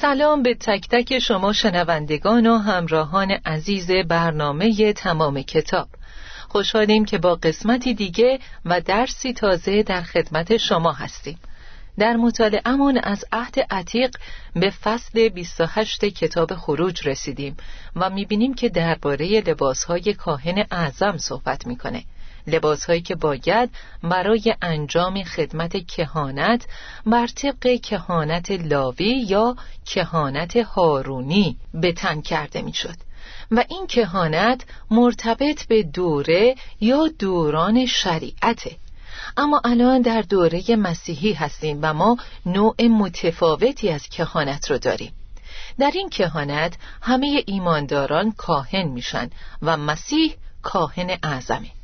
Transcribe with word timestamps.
سلام 0.00 0.42
به 0.42 0.54
تک 0.54 0.88
تک 0.88 1.18
شما 1.18 1.52
شنوندگان 1.52 2.46
و 2.46 2.58
همراهان 2.58 3.30
عزیز 3.30 3.90
برنامه 3.90 4.92
تمام 4.92 5.42
کتاب. 5.42 5.88
خوشحالیم 6.48 7.04
که 7.04 7.18
با 7.18 7.34
قسمتی 7.34 7.94
دیگه 7.94 8.38
و 8.64 8.80
درسی 8.80 9.32
تازه 9.32 9.82
در 9.82 10.02
خدمت 10.02 10.56
شما 10.56 10.92
هستیم. 10.92 11.38
در 11.98 12.16
مطالعهمان 12.16 12.98
از 12.98 13.24
عهد 13.32 13.54
عتیق 13.70 14.16
به 14.54 14.70
فصل 14.70 15.28
28 15.28 16.04
کتاب 16.04 16.54
خروج 16.54 17.08
رسیدیم 17.08 17.56
و 17.96 18.10
می‌بینیم 18.10 18.54
که 18.54 18.68
درباره 18.68 19.40
لباسهای 19.40 20.14
کاهن 20.14 20.64
اعظم 20.70 21.16
صحبت 21.18 21.66
می‌کنه. 21.66 22.04
لباسهایی 22.46 23.00
که 23.00 23.14
باید 23.14 23.70
برای 24.02 24.54
انجام 24.62 25.22
خدمت 25.22 25.86
کهانت 25.86 26.66
بر 27.06 27.26
طبق 27.26 27.80
کهانت 27.80 28.50
لاوی 28.50 29.24
یا 29.28 29.56
کهانت 29.86 30.56
هارونی 30.56 31.56
به 31.74 31.92
تن 31.92 32.20
کرده 32.20 32.62
می‌شد. 32.62 32.96
و 33.50 33.64
این 33.68 33.86
کهانت 33.86 34.64
مرتبط 34.90 35.66
به 35.66 35.82
دوره 35.82 36.54
یا 36.80 37.08
دوران 37.18 37.86
شریعته. 37.86 38.76
اما 39.36 39.60
الان 39.64 40.02
در 40.02 40.22
دوره 40.22 40.76
مسیحی 40.76 41.32
هستیم 41.32 41.78
و 41.82 41.94
ما 41.94 42.16
نوع 42.46 42.82
متفاوتی 42.82 43.90
از 43.90 44.08
کهانت 44.08 44.70
رو 44.70 44.78
داریم. 44.78 45.12
در 45.78 45.90
این 45.94 46.08
کهانت 46.08 46.76
همه 47.02 47.42
ایمانداران 47.46 48.32
کاهن 48.32 48.84
میشن 48.88 49.30
و 49.62 49.76
مسیح 49.76 50.34
کاهن 50.62 51.18
اعظمه. 51.22 51.75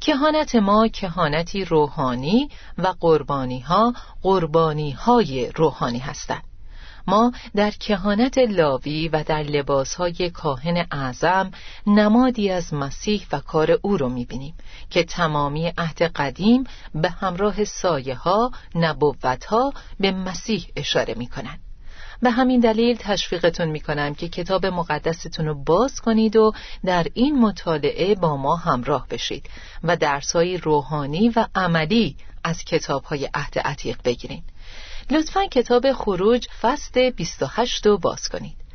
کهانت 0.00 0.54
ما 0.54 0.88
کهانتی 0.88 1.64
روحانی 1.64 2.48
و 2.78 2.94
قربانی 3.00 3.60
ها 3.60 3.94
قربانی 4.22 4.90
های 4.90 5.50
روحانی 5.50 5.98
هستند. 5.98 6.42
ما 7.06 7.32
در 7.56 7.70
کهانت 7.70 8.38
لاوی 8.38 9.08
و 9.08 9.24
در 9.24 9.42
لباسهای 9.42 10.30
کاهن 10.30 10.86
اعظم 10.90 11.50
نمادی 11.86 12.50
از 12.50 12.74
مسیح 12.74 13.26
و 13.32 13.40
کار 13.40 13.78
او 13.82 13.96
رو 13.96 14.08
می‌بینیم 14.08 14.54
که 14.90 15.04
تمامی 15.04 15.72
عهد 15.78 16.02
قدیم 16.02 16.64
به 16.94 17.10
همراه 17.10 17.64
سایه 17.64 18.14
ها 18.14 18.50
نبوت 18.74 19.44
ها 19.44 19.72
به 20.00 20.12
مسیح 20.12 20.66
اشاره 20.76 21.14
می‌کنند. 21.14 21.65
به 22.22 22.30
همین 22.30 22.60
دلیل 22.60 22.96
تشویقتون 23.00 23.68
می‌کنم 23.68 24.14
که 24.14 24.28
کتاب 24.28 24.66
مقدستون 24.66 25.46
رو 25.46 25.54
باز 25.54 26.00
کنید 26.00 26.36
و 26.36 26.52
در 26.84 27.06
این 27.14 27.40
مطالعه 27.40 28.14
با 28.14 28.36
ما 28.36 28.56
همراه 28.56 29.06
بشید 29.10 29.50
و 29.82 29.96
درسهای 29.96 30.56
روحانی 30.56 31.28
و 31.28 31.46
عملی 31.54 32.16
از 32.44 32.64
کتاب 32.64 33.04
های 33.04 33.28
عهد 33.34 33.58
عتیق 33.58 33.98
بگیرید 34.04 34.44
لطفا 35.10 35.46
کتاب 35.46 35.92
خروج 35.92 36.48
فصل 36.60 37.10
28 37.10 37.86
رو 37.86 37.98
باز 37.98 38.28
کنید. 38.28 38.65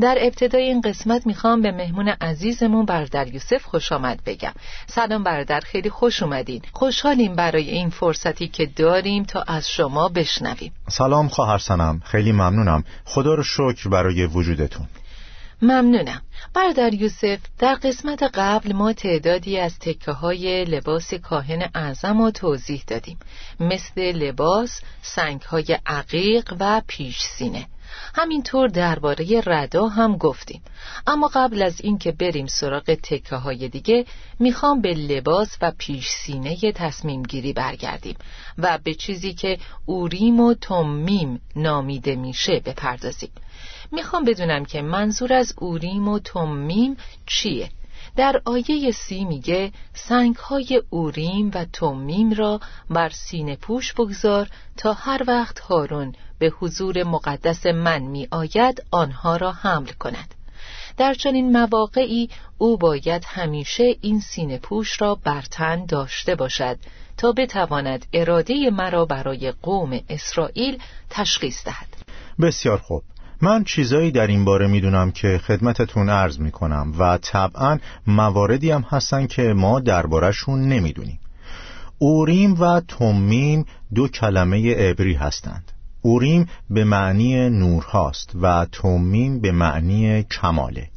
در 0.00 0.18
ابتدای 0.20 0.62
این 0.62 0.80
قسمت 0.80 1.26
می‌خوام 1.26 1.62
به 1.62 1.72
مهمون 1.72 2.08
عزیزمون 2.08 2.84
برادر 2.84 3.26
یوسف 3.26 3.62
خوش 3.64 3.92
آمد 3.92 4.20
بگم. 4.26 4.52
سلام 4.86 5.22
برادر 5.22 5.60
خیلی 5.60 5.90
خوش 5.90 6.22
اومدین. 6.22 6.62
خوشحالیم 6.72 7.34
برای 7.34 7.70
این 7.70 7.90
فرصتی 7.90 8.48
که 8.48 8.66
داریم 8.66 9.24
تا 9.24 9.42
از 9.42 9.70
شما 9.70 10.08
بشنویم. 10.08 10.72
سلام 10.88 11.28
خواهر 11.28 11.58
سنم 11.58 12.02
خیلی 12.04 12.32
ممنونم. 12.32 12.84
خدا 13.04 13.34
رو 13.34 13.42
شکر 13.42 13.88
برای 13.88 14.26
وجودتون. 14.26 14.86
ممنونم. 15.62 16.22
برادر 16.54 16.94
یوسف 16.94 17.38
در 17.58 17.74
قسمت 17.74 18.22
قبل 18.22 18.72
ما 18.72 18.92
تعدادی 18.92 19.58
از 19.58 19.78
تکه 19.78 20.12
های 20.12 20.64
لباس 20.64 21.14
کاهن 21.14 21.70
اعظم 21.74 22.22
رو 22.22 22.30
توضیح 22.30 22.82
دادیم. 22.86 23.18
مثل 23.60 24.00
لباس، 24.12 24.80
سنگ 25.02 25.42
های 25.42 25.78
عقیق 25.86 26.54
و 26.60 26.82
پیش 26.86 27.18
سینه 27.38 27.66
همینطور 28.14 28.68
درباره 28.68 29.42
ردا 29.46 29.88
هم 29.88 30.16
گفتیم. 30.16 30.62
اما 31.06 31.30
قبل 31.34 31.62
از 31.62 31.80
اینکه 31.80 32.12
بریم 32.12 32.46
سراغ 32.46 32.94
تکه 32.94 33.36
های 33.36 33.68
دیگه 33.68 34.06
می‌خوام 34.38 34.80
به 34.80 34.94
لباس 34.94 35.56
و 35.62 35.72
پیش 35.78 36.08
سینه 36.08 36.72
تصمیم 36.72 37.22
گیری 37.22 37.52
برگردیم 37.52 38.16
و 38.58 38.78
به 38.84 38.94
چیزی 38.94 39.34
که 39.34 39.58
اوریم 39.86 40.40
و 40.40 40.54
تومیم 40.54 41.40
نامیده 41.56 42.16
میشه 42.16 42.60
بپردازیم. 42.60 43.30
می‌خوام 43.92 44.24
بدونم 44.24 44.64
که 44.64 44.82
منظور 44.82 45.32
از 45.32 45.54
اوریم 45.58 46.08
و 46.08 46.18
تومیم 46.18 46.96
چیه؟ 47.26 47.70
در 48.16 48.42
آیه 48.44 48.90
سی 48.90 49.24
میگه 49.24 49.72
سنگ 49.94 50.36
های 50.36 50.82
اوریم 50.90 51.50
و 51.54 51.64
تومیم 51.72 52.32
را 52.32 52.60
بر 52.90 53.08
سینه 53.08 53.56
پوش 53.56 53.92
بگذار 53.92 54.48
تا 54.76 54.92
هر 54.92 55.24
وقت 55.26 55.60
هارون 55.60 56.14
به 56.38 56.52
حضور 56.60 57.04
مقدس 57.04 57.66
من 57.66 58.02
می 58.02 58.28
آید 58.30 58.82
آنها 58.90 59.36
را 59.36 59.52
حمل 59.52 59.88
کند. 59.88 60.34
در 60.96 61.14
چنین 61.14 61.52
مواقعی 61.52 62.28
او 62.58 62.76
باید 62.76 63.24
همیشه 63.26 63.96
این 64.00 64.20
سینه 64.20 64.58
پوش 64.58 65.00
را 65.00 65.14
بر 65.14 65.42
تن 65.42 65.86
داشته 65.86 66.34
باشد 66.34 66.78
تا 67.16 67.32
بتواند 67.32 68.06
اراده 68.12 68.70
مرا 68.70 69.04
برای 69.04 69.52
قوم 69.52 70.00
اسرائیل 70.08 70.78
تشخیص 71.10 71.64
دهد. 71.64 71.88
بسیار 72.40 72.78
خوب. 72.78 73.02
من 73.42 73.64
چیزایی 73.64 74.10
در 74.10 74.26
این 74.26 74.44
باره 74.44 74.66
می‌دونم 74.66 75.10
که 75.10 75.40
خدمتتون 75.46 76.08
عرض 76.08 76.38
می‌کنم 76.38 76.94
و 76.98 77.18
طبعا 77.18 77.78
مواردی 78.06 78.70
هم 78.70 78.84
هستن 78.90 79.26
که 79.26 79.42
ما 79.42 79.80
دربارهشون 79.80 80.68
نمی‌دونیم. 80.68 81.20
اوریم 81.98 82.60
و 82.60 82.80
تومیم 82.80 83.66
دو 83.94 84.08
کلمه 84.08 84.74
عبری 84.74 85.14
هستند. 85.14 85.72
اوریم 86.02 86.48
به 86.70 86.84
معنی 86.84 87.50
نور 87.50 87.82
هاست 87.84 88.30
و 88.42 88.66
تومیم 88.72 89.40
به 89.40 89.52
معنی 89.52 90.22
کماله. 90.22 90.88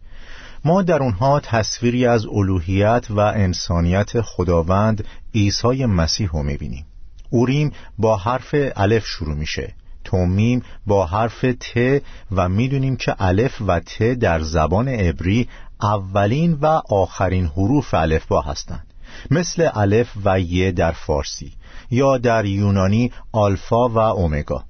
ما 0.65 0.81
در 0.81 1.03
اونها 1.03 1.39
تصویری 1.39 2.05
از 2.05 2.25
الوهیت 2.25 3.05
و 3.09 3.19
انسانیت 3.19 4.21
خداوند 4.21 5.05
عیسی 5.35 5.85
مسیح 5.85 6.29
رو 6.33 6.43
می‌بینیم. 6.43 6.85
اوریم 7.29 7.71
با 7.97 8.17
حرف 8.17 8.55
الف 8.75 9.05
شروع 9.05 9.35
میشه. 9.35 9.73
تومیم 10.03 10.63
با 10.87 11.05
حرف 11.05 11.45
ت 11.59 12.01
و 12.31 12.49
می‌دونیم 12.49 12.95
که 12.95 13.15
الف 13.19 13.61
و 13.67 13.79
ت 13.79 14.03
در 14.03 14.41
زبان 14.41 14.87
عبری 14.87 15.49
اولین 15.81 16.53
و 16.53 16.65
آخرین 16.89 17.45
حروف 17.45 17.93
الف 17.93 18.25
با 18.27 18.41
هستند. 18.41 18.87
مثل 19.31 19.69
الف 19.73 20.09
و 20.25 20.39
ی 20.39 20.71
در 20.71 20.91
فارسی 20.91 21.53
یا 21.91 22.17
در 22.17 22.45
یونانی 22.45 23.11
آلفا 23.31 23.89
و 23.89 23.97
اومگا. 23.97 24.63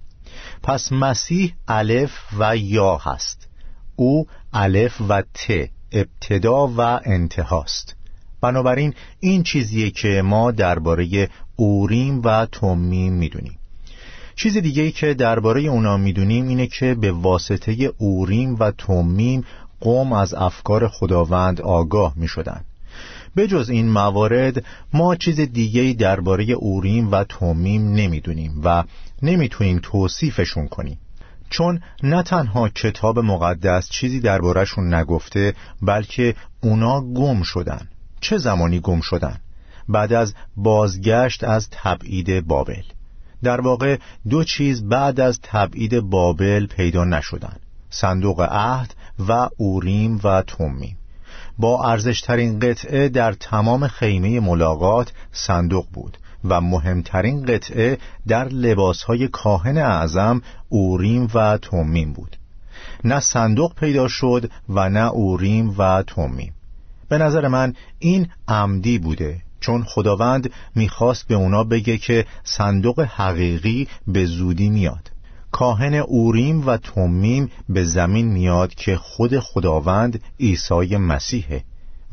پس 0.64 0.92
مسیح 0.92 1.54
الف 1.68 2.12
و 2.40 2.58
یا 2.58 2.98
هست. 2.98 3.48
او 3.96 4.28
الف 4.54 5.02
و 5.10 5.22
ت 5.22 5.70
ابتدا 5.92 6.68
و 6.68 6.80
انتهاست. 7.06 7.96
بنابراین 8.42 8.94
این 9.20 9.44
چیزیه 9.44 9.92
که 9.92 10.22
ما 10.22 10.52
درباره 10.52 11.30
اوریم 11.56 12.22
و 12.24 12.46
تومیم 12.46 13.14
می‌دونیم. 13.14 13.58
چیز 14.36 14.58
دیگه 14.58 14.84
ای 14.84 14.92
که 14.92 15.14
درباره 15.14 15.62
اونا 15.62 15.98
می‌دونیم 15.98 16.48
اینه 16.48 16.68
که 16.68 16.96
به 16.96 17.12
واسطه 17.12 17.94
اوریم 17.98 18.56
و 18.60 18.72
تومیم 18.72 19.46
قوم 19.80 20.14
از 20.14 20.34
افکار 20.34 20.88
خداوند 20.88 21.62
آگاه 21.62 22.14
می 22.16 22.28
شدن. 22.28 22.62
به 23.36 23.48
جز 23.48 23.70
این 23.70 23.90
موارد 23.90 24.66
ما 24.94 25.16
چیز 25.16 25.40
دیگه 25.40 25.94
درباره 25.94 26.44
اوریم 26.44 27.12
و 27.12 27.24
تومیم 27.24 27.94
نمی‌دونیم 27.94 28.62
و 28.64 28.84
نمی‌تونیم 29.22 29.80
توصیفشون 29.84 30.68
کنیم. 30.68 30.98
چون 31.50 31.82
نه 32.04 32.24
تنها 32.24 32.70
کتاب 32.70 33.20
مقدس 33.20 33.90
چیزی 33.90 34.20
دربارهشون 34.20 34.94
نگفته 34.94 35.54
بلکه 35.82 36.36
اونا 36.62 37.02
گم 37.02 37.42
شدن. 37.44 37.88
چه 38.22 38.38
زمانی 38.38 38.80
گم 38.80 39.02
شدن؟ 39.02 39.38
بعد 39.90 40.14
از 40.14 40.34
بازگشت 40.58 41.44
از 41.44 41.70
تبعید 41.72 42.48
بابل. 42.48 42.84
در 43.44 43.62
واقع 43.62 43.98
دو 44.30 44.44
چیز 44.44 44.84
بعد 44.84 45.20
از 45.20 45.40
تبعید 45.44 46.00
بابل 46.00 46.66
پیدا 46.66 47.04
نشدن 47.04 47.56
صندوق 47.90 48.42
عهد 48.42 48.96
و 49.30 49.50
اوریم 49.58 50.20
و 50.24 50.42
تومیم 50.42 50.98
با 51.58 51.86
ارزشترین 51.92 52.60
قطعه 52.60 53.10
در 53.10 53.34
تمام 53.34 53.88
خیمه 53.88 54.40
ملاقات 54.40 55.12
صندوق 55.32 55.86
بود 55.94 56.18
و 56.46 56.62
مهمترین 56.62 57.46
قطعه 57.46 57.98
در 58.28 58.48
لباسهای 58.48 59.28
کاهن 59.28 59.78
اعظم 59.78 60.42
اوریم 60.70 61.28
و 61.34 61.58
تومیم 61.58 62.14
بود. 62.14 62.38
نه 63.04 63.20
صندوق 63.20 63.76
پیدا 63.76 64.08
شد 64.08 64.52
و 64.70 64.90
نه 64.90 65.10
اوریم 65.12 65.76
و 65.78 66.04
تومیم. 66.08 66.54
به 67.10 67.18
نظر 67.18 67.48
من 67.48 67.74
این 68.00 68.28
عمدی 68.48 69.00
بوده 69.00 69.42
چون 69.64 69.84
خداوند 69.84 70.52
می‌خواست 70.76 71.28
به 71.28 71.36
اونا 71.36 71.64
بگه 71.64 71.98
که 71.98 72.26
صندوق 72.44 73.00
حقیقی 73.00 73.88
به 74.08 74.26
زودی 74.26 74.70
میاد. 74.70 75.12
کاهن 75.52 75.94
اوریم 75.94 76.68
و 76.68 76.78
تومیم 76.78 77.52
به 77.70 77.84
زمین 77.84 78.28
میاد 78.28 78.74
که 78.74 78.98
خود 78.98 79.40
خداوند 79.40 80.22
عیسی 80.40 80.98
مسیحه. 80.98 81.64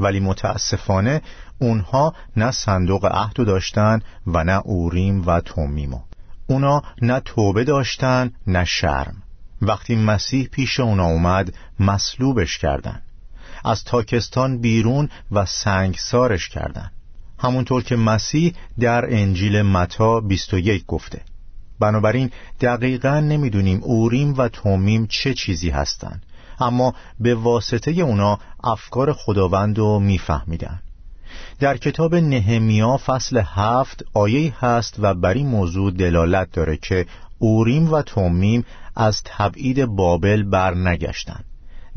ولی 0.01 0.21
متاسفانه 0.21 1.23
اونها 1.59 2.15
نه 2.37 2.51
صندوق 2.51 3.05
عهد 3.05 3.35
داشتن 3.35 4.03
و 4.27 4.45
نه 4.45 4.61
اوریم 4.65 5.27
و 5.27 5.41
تومیمو 5.41 6.01
اونا 6.47 6.83
نه 7.03 7.21
توبه 7.21 7.65
داشتن 7.65 8.33
نه 8.47 8.65
شرم. 8.65 9.23
وقتی 9.63 9.97
مسیح 9.97 10.49
پیش 10.49 10.81
اونا 10.81 11.07
اومد 11.07 11.55
مصلوبش 11.81 12.59
کردن. 12.59 13.03
از 13.65 13.85
تاکستان 13.85 14.61
بیرون 14.61 15.09
و 15.33 15.47
سنگسارش 15.47 16.49
کردن. 16.49 16.91
همونطور 17.41 17.83
که 17.83 17.97
مسیح 17.97 18.55
در 18.81 19.15
انجیل 19.15 19.63
متا 19.63 20.21
21 20.21 20.87
گفته. 20.87 21.23
بنابراین 21.81 22.31
دقیقا 22.61 23.21
نمی‌دونیم 23.21 23.81
اوریم 23.83 24.35
و 24.39 24.49
تومیم 24.49 25.07
چه 25.07 25.35
چیزی 25.35 25.71
هستند 25.71 26.23
اما 26.61 26.95
به 27.21 27.35
واسطه 27.35 27.91
اونا 27.91 28.39
افکار 28.65 29.13
خداوند 29.13 29.79
رو 29.79 30.01
میفهمیدن. 30.01 30.81
در 31.59 31.77
کتاب 31.77 32.15
نهمیا 32.15 32.97
فصل 33.07 33.43
هفت 33.47 34.05
آیه 34.15 34.55
هست 34.61 34.95
و 34.99 35.15
بر 35.15 35.35
این 35.35 35.47
موضوع 35.47 35.91
دلالت 35.91 36.53
داره 36.53 36.77
که 36.77 37.07
اوریم 37.39 37.93
و 37.93 38.03
تومیم 38.03 38.65
از 38.97 39.23
تبعید 39.25 39.87
بابل 39.87 40.43
بر 40.43 40.75
نگشتن 40.75 41.45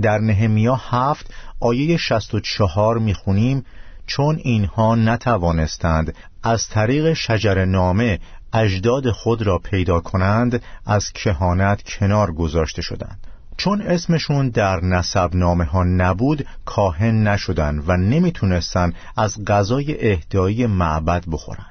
در 0.01 0.17
نهمیا 0.17 0.75
هفت 0.75 1.33
آیه 1.59 1.97
64 1.97 2.99
می‌خونیم 2.99 3.65
چون 4.07 4.39
اینها 4.43 4.95
نتوانستند 4.95 6.15
از 6.43 6.67
طریق 6.67 7.13
شجر 7.13 7.65
نامه 7.65 8.19
اجداد 8.53 9.11
خود 9.11 9.41
را 9.41 9.57
پیدا 9.57 9.99
کنند 9.99 10.63
از 10.85 11.11
کهانت 11.11 11.83
کنار 11.83 12.31
گذاشته 12.31 12.81
شدند. 12.81 13.27
چون 13.57 13.81
اسمشون 13.81 14.49
در 14.49 14.79
نسب 14.83 15.29
نامه 15.33 15.65
ها 15.65 15.83
نبود 15.83 16.45
کاهن 16.65 17.27
نشدن 17.27 17.83
و 17.87 17.97
نمی‌تونستن 17.97 18.93
از 19.17 19.45
غذای 19.45 20.11
اهدایی 20.11 20.65
معبد 20.65 21.23
بخورن 21.31 21.65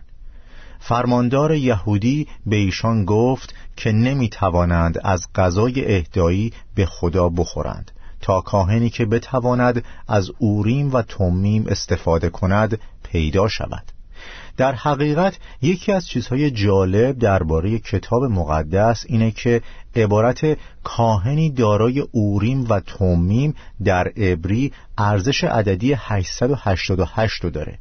فرماندار 0.80 1.54
یهودی 1.54 2.28
به 2.46 2.56
ایشان 2.56 3.04
گفت 3.04 3.54
که 3.76 3.92
نمی‌توانند 3.92 4.98
از 5.04 5.26
غذای 5.34 5.96
اهدایی 5.96 6.52
به 6.74 6.86
خدا 6.86 7.28
بخورند. 7.28 7.90
تا 8.22 8.40
کاهنی 8.40 8.90
که 8.90 9.06
بتواند 9.06 9.84
از 10.08 10.30
اوریم 10.38 10.92
و 10.92 11.02
تومیم 11.02 11.66
استفاده 11.66 12.30
کند 12.30 12.80
پیدا 13.02 13.48
شود. 13.48 13.92
در 14.56 14.74
حقیقت 14.74 15.38
یکی 15.62 15.92
از 15.92 16.06
چیزهای 16.06 16.50
جالب 16.50 17.18
درباره 17.18 17.78
کتاب 17.78 18.24
مقدس 18.24 19.04
اینه 19.08 19.30
که 19.30 19.62
عبارت 19.96 20.58
کاهنی 20.84 21.50
دارای 21.50 22.00
اوریم 22.00 22.66
و 22.68 22.80
تومیم 22.80 23.54
در 23.84 24.08
عبری 24.08 24.72
ارزش 24.98 25.44
عددی 25.44 25.92
888 25.98 27.44
رو 27.44 27.50
داره. 27.50 27.78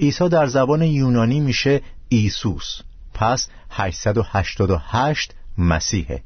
عیسی 0.00 0.28
در 0.28 0.46
زبان 0.46 0.82
یونانی 0.82 1.40
میشه 1.40 1.80
ایسوس 2.08 2.80
پس 3.14 3.48
888 3.70 5.34
مسیحه. 5.58 6.22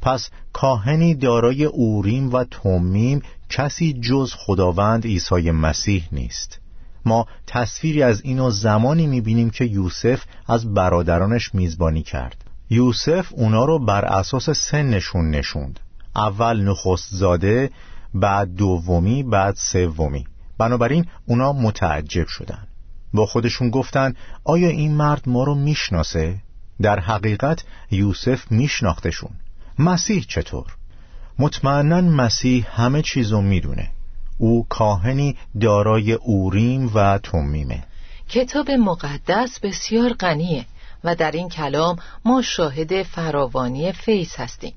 پس 0.00 0.30
کاهنی 0.52 1.14
دارای 1.14 1.64
اوریم 1.64 2.32
و 2.32 2.44
تومیم 2.44 3.22
کسی 3.48 3.92
جز 3.92 4.34
خداوند 4.36 5.04
عیسی 5.04 5.50
مسیح 5.50 6.08
نیست. 6.12 6.60
ما 7.04 7.26
تصویری 7.46 8.02
از 8.02 8.20
اینو 8.20 8.50
زمانی 8.50 9.06
می‌بینیم 9.06 9.50
که 9.50 9.64
یوسف 9.64 10.24
از 10.46 10.74
برادرانش 10.74 11.54
میزبانی 11.54 12.02
کرد. 12.02 12.44
یوسف 12.70 13.28
اونا 13.30 13.64
رو 13.64 13.78
بر 13.78 14.04
اساس 14.04 14.50
سنشون 14.50 15.30
نشوند. 15.30 15.80
اول 16.16 16.60
نخست 16.60 17.08
زاده 17.14 17.70
بعد 18.14 18.54
دومی 18.54 19.22
بعد 19.22 19.54
سومی. 19.56 20.26
بنابراین 20.58 21.06
اونا 21.26 21.52
متعجب 21.52 22.26
شدن. 22.26 22.66
با 23.14 23.26
خودشون 23.26 23.70
گفتن 23.70 24.14
آیا 24.44 24.68
این 24.68 24.94
مرد 24.94 25.22
ما 25.26 25.44
رو 25.44 25.54
می‌شناسه؟ 25.54 26.40
در 26.82 27.00
حقیقت 27.00 27.64
یوسف 27.90 28.52
میشناختشون. 28.52 29.30
مسیح 29.80 30.24
چطور؟ 30.28 30.66
مطمئنا 31.38 32.00
مسیح 32.00 32.80
همه 32.80 33.02
چیزو 33.02 33.40
می‌دونه. 33.40 33.90
او 34.38 34.66
کاهنی 34.68 35.36
دارای 35.60 36.12
اوریم 36.12 36.90
و 36.94 37.18
تومیمه 37.18 37.84
کتاب 38.28 38.70
مقدس 38.70 39.60
بسیار 39.60 40.12
غنیه 40.12 40.66
و 41.04 41.14
در 41.14 41.30
این 41.30 41.48
کلام 41.48 41.96
ما 42.24 42.42
شاهد 42.42 43.02
فراوانی 43.02 43.92
فیض 43.92 44.36
هستیم. 44.36 44.74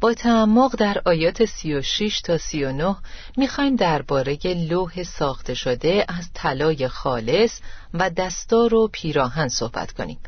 با 0.00 0.14
تعمق 0.14 0.76
در 0.76 1.02
آیات 1.04 1.44
36 1.44 2.20
تا 2.20 2.38
39 2.38 2.96
می‌خوایم 3.36 3.76
درباره 3.76 4.38
لوح 4.44 5.02
ساخته 5.02 5.54
شده 5.54 6.04
از 6.08 6.28
طلای 6.34 6.88
خالص 6.88 7.60
و 7.94 8.10
دستار 8.10 8.74
و 8.74 8.88
پیراهن 8.92 9.48
صحبت 9.48 9.92
کنیم. 9.92 10.18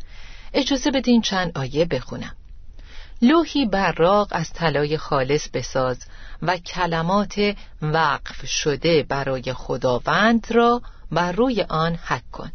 اجازه 0.54 0.90
بدین 0.90 1.20
چند 1.20 1.58
آیه 1.58 1.84
بخونم. 1.84 2.36
لوحی 3.24 3.66
براق 3.66 4.28
از 4.30 4.52
طلای 4.52 4.98
خالص 4.98 5.48
بساز 5.48 5.98
و 6.42 6.56
کلمات 6.56 7.54
وقف 7.82 8.46
شده 8.46 9.02
برای 9.02 9.52
خداوند 9.52 10.46
را 10.50 10.82
بر 11.12 11.32
روی 11.32 11.62
آن 11.62 11.98
حک 12.04 12.30
کن. 12.30 12.52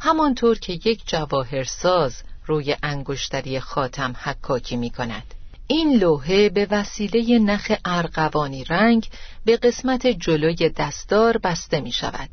همانطور 0.00 0.58
که 0.58 0.72
یک 0.72 1.02
جواهرساز 1.06 2.22
روی 2.46 2.76
انگشتری 2.82 3.60
خاتم 3.60 4.14
حکاکی 4.22 4.76
می 4.76 4.90
کند. 4.90 5.34
این 5.66 5.98
لوحه 5.98 6.48
به 6.48 6.66
وسیله 6.70 7.38
نخ 7.38 7.72
ارغوانی 7.84 8.64
رنگ 8.64 9.08
به 9.44 9.56
قسمت 9.56 10.06
جلوی 10.06 10.68
دستار 10.68 11.38
بسته 11.38 11.80
می 11.80 11.92
شود. 11.92 12.30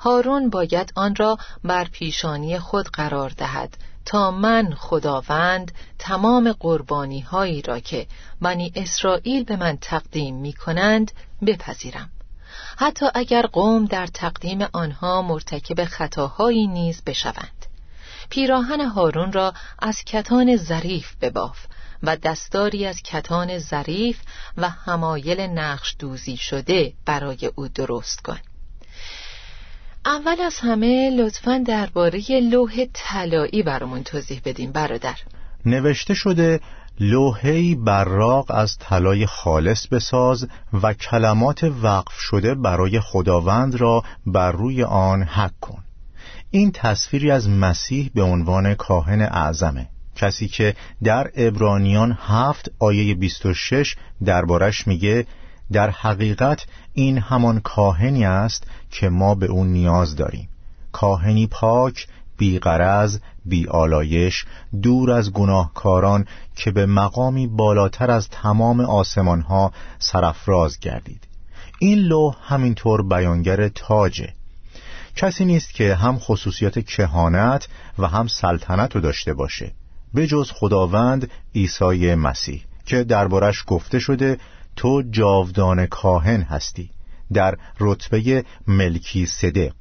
هارون 0.00 0.50
باید 0.50 0.92
آن 0.96 1.16
را 1.16 1.38
بر 1.64 1.84
پیشانی 1.84 2.58
خود 2.58 2.88
قرار 2.88 3.30
دهد 3.30 3.76
تا 4.06 4.30
من 4.30 4.74
خداوند 4.74 5.72
تمام 5.98 6.52
قربانی 6.52 7.20
هایی 7.20 7.62
را 7.62 7.80
که 7.80 8.06
بنی 8.40 8.72
اسرائیل 8.74 9.44
به 9.44 9.56
من 9.56 9.78
تقدیم 9.80 10.36
می 10.36 10.52
کنند 10.52 11.12
بپذیرم. 11.46 12.10
حتی 12.76 13.06
اگر 13.14 13.46
قوم 13.46 13.84
در 13.84 14.06
تقدیم 14.06 14.66
آنها 14.72 15.22
مرتکب 15.22 15.84
خطاهایی 15.84 16.66
نیز 16.66 17.02
بشوند. 17.06 17.66
پیراهن 18.30 18.80
هارون 18.80 19.32
را 19.32 19.54
از 19.78 20.02
کتان 20.06 20.56
ظریف 20.56 21.14
بباف 21.20 21.66
و 22.02 22.16
دستاری 22.16 22.86
از 22.86 23.02
کتان 23.02 23.58
ظریف 23.58 24.20
و 24.56 24.68
همایل 24.68 25.40
نقش 25.40 25.96
دوزی 25.98 26.36
شده 26.36 26.92
برای 27.06 27.50
او 27.54 27.68
درست 27.68 28.20
کن. 28.20 28.38
اول 30.06 30.40
از 30.40 30.58
همه 30.58 31.10
لطفا 31.10 31.64
درباره 31.66 32.40
لوح 32.50 32.86
طلایی 32.94 33.62
برامون 33.62 34.02
توضیح 34.02 34.40
بدیم 34.44 34.72
برادر. 34.72 35.14
نوشته 35.64 36.14
شده 36.14 36.60
لوحه‌ای 37.00 37.74
براق 37.74 38.50
از 38.50 38.76
طلای 38.78 39.26
خالص 39.26 39.86
بساز 39.86 40.48
و 40.82 40.92
کلمات 40.92 41.64
وقف 41.82 42.12
شده 42.12 42.54
برای 42.54 43.00
خداوند 43.00 43.74
را 43.74 44.02
بر 44.26 44.52
روی 44.52 44.82
آن 44.82 45.22
حک 45.22 45.60
کن. 45.60 45.84
این 46.50 46.72
تصویری 46.72 47.30
از 47.30 47.48
مسیح 47.48 48.10
به 48.14 48.22
عنوان 48.22 48.74
کاهن 48.74 49.20
اعظمه. 49.22 49.88
کسی 50.16 50.48
که 50.48 50.74
در 51.04 51.30
ابرانیان 51.36 52.18
هفت 52.20 52.70
آیه 52.78 53.14
26 53.14 53.96
دربارش 54.24 54.86
میگه 54.86 55.26
در 55.72 55.90
حقیقت 55.90 56.66
این 56.94 57.18
همان 57.18 57.60
کاهنی 57.60 58.24
است 58.24 58.66
که 59.00 59.08
ما 59.08 59.34
به 59.34 59.46
اون 59.46 59.66
نیاز 59.66 60.16
داریم. 60.16 60.48
کاهنی 60.92 61.46
پاک 61.46 62.06
بیغرز 62.38 63.18
بی 63.44 63.66
آلایش 63.66 64.44
دور 64.82 65.10
از 65.10 65.32
گناهکاران 65.32 66.26
که 66.56 66.70
به 66.70 66.86
مقامی 66.86 67.46
بالاتر 67.46 68.10
از 68.10 68.28
تمام 68.28 68.80
آسمانها 68.80 69.72
سرفراز 69.98 70.78
گردید. 70.78 71.24
این 71.78 71.98
لوح 71.98 72.36
همینطور 72.42 73.02
بیانگر 73.02 73.68
تاجه 73.68 74.32
کسی 75.16 75.44
نیست 75.44 75.74
که 75.74 75.94
هم 75.94 76.18
خصوصیات 76.18 76.78
کهانت 76.78 77.68
و 77.98 78.06
هم 78.06 78.26
سلطنت 78.26 78.94
رو 78.94 79.00
داشته 79.00 79.34
باشه 79.34 79.72
به 80.14 80.26
جز 80.26 80.50
خداوند 80.50 81.30
عیسی 81.54 82.14
مسیح 82.14 82.64
که 82.86 83.04
دربارش 83.04 83.64
گفته 83.66 83.98
شده 83.98 84.38
تو 84.76 85.02
جاودان 85.10 85.86
کاهن 85.86 86.42
هستی. 86.42 86.90
در 87.32 87.56
رتبه 87.80 88.44
ملکی 88.66 89.26
صدق 89.26 89.74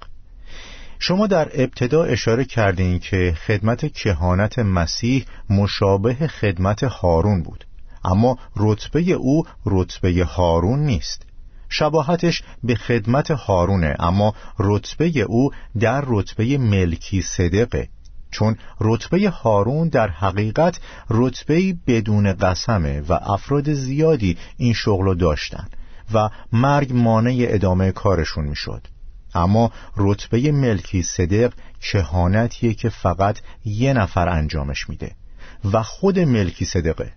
شما 0.99 1.27
در 1.27 1.49
ابتدا 1.53 2.03
اشاره 2.03 2.45
کردین 2.45 2.99
که 2.99 3.37
خدمت 3.47 3.93
کهانت 3.93 4.59
مسیح 4.59 5.25
مشابه 5.49 6.13
خدمت 6.13 6.83
هارون 6.83 7.43
بود. 7.43 7.65
اما 8.05 8.37
رتبه 8.55 9.01
او 9.11 9.43
رتبه 9.65 10.25
هارون 10.25 10.79
نیست. 10.79 11.25
شباهتش 11.69 12.43
به 12.63 12.75
خدمت 12.75 13.31
هارونه 13.31 13.95
اما 13.99 14.33
رتبه 14.59 15.19
او 15.27 15.51
در 15.79 16.03
رتبه 16.07 16.57
ملکی 16.57 17.21
صدقه 17.21 17.89
چون 18.31 18.57
رتبه 18.81 19.29
هارون 19.29 19.87
در 19.87 20.07
حقیقت 20.07 20.79
رتبه 21.09 21.77
بدون 21.87 22.33
قسمه 22.33 23.01
و 23.01 23.13
افراد 23.13 23.73
زیادی 23.73 24.37
این 24.57 24.73
شغل 24.73 25.17
داشتن. 25.17 25.67
و 26.13 26.29
مرگ 26.51 26.93
مانع 26.93 27.45
ادامه 27.49 27.91
کارشون 27.91 28.45
می‌شد. 28.45 28.87
اما 29.35 29.71
رتبه 29.97 30.51
ملکی 30.51 31.03
صدق 31.03 31.53
کهانتیه 31.81 32.73
که 32.73 32.89
فقط 32.89 33.39
یه 33.65 33.93
نفر 33.93 34.29
انجامش 34.29 34.89
میده 34.89 35.11
و 35.71 35.83
خود 35.83 36.19
ملکی 36.19 36.65
صدقه. 36.65 37.11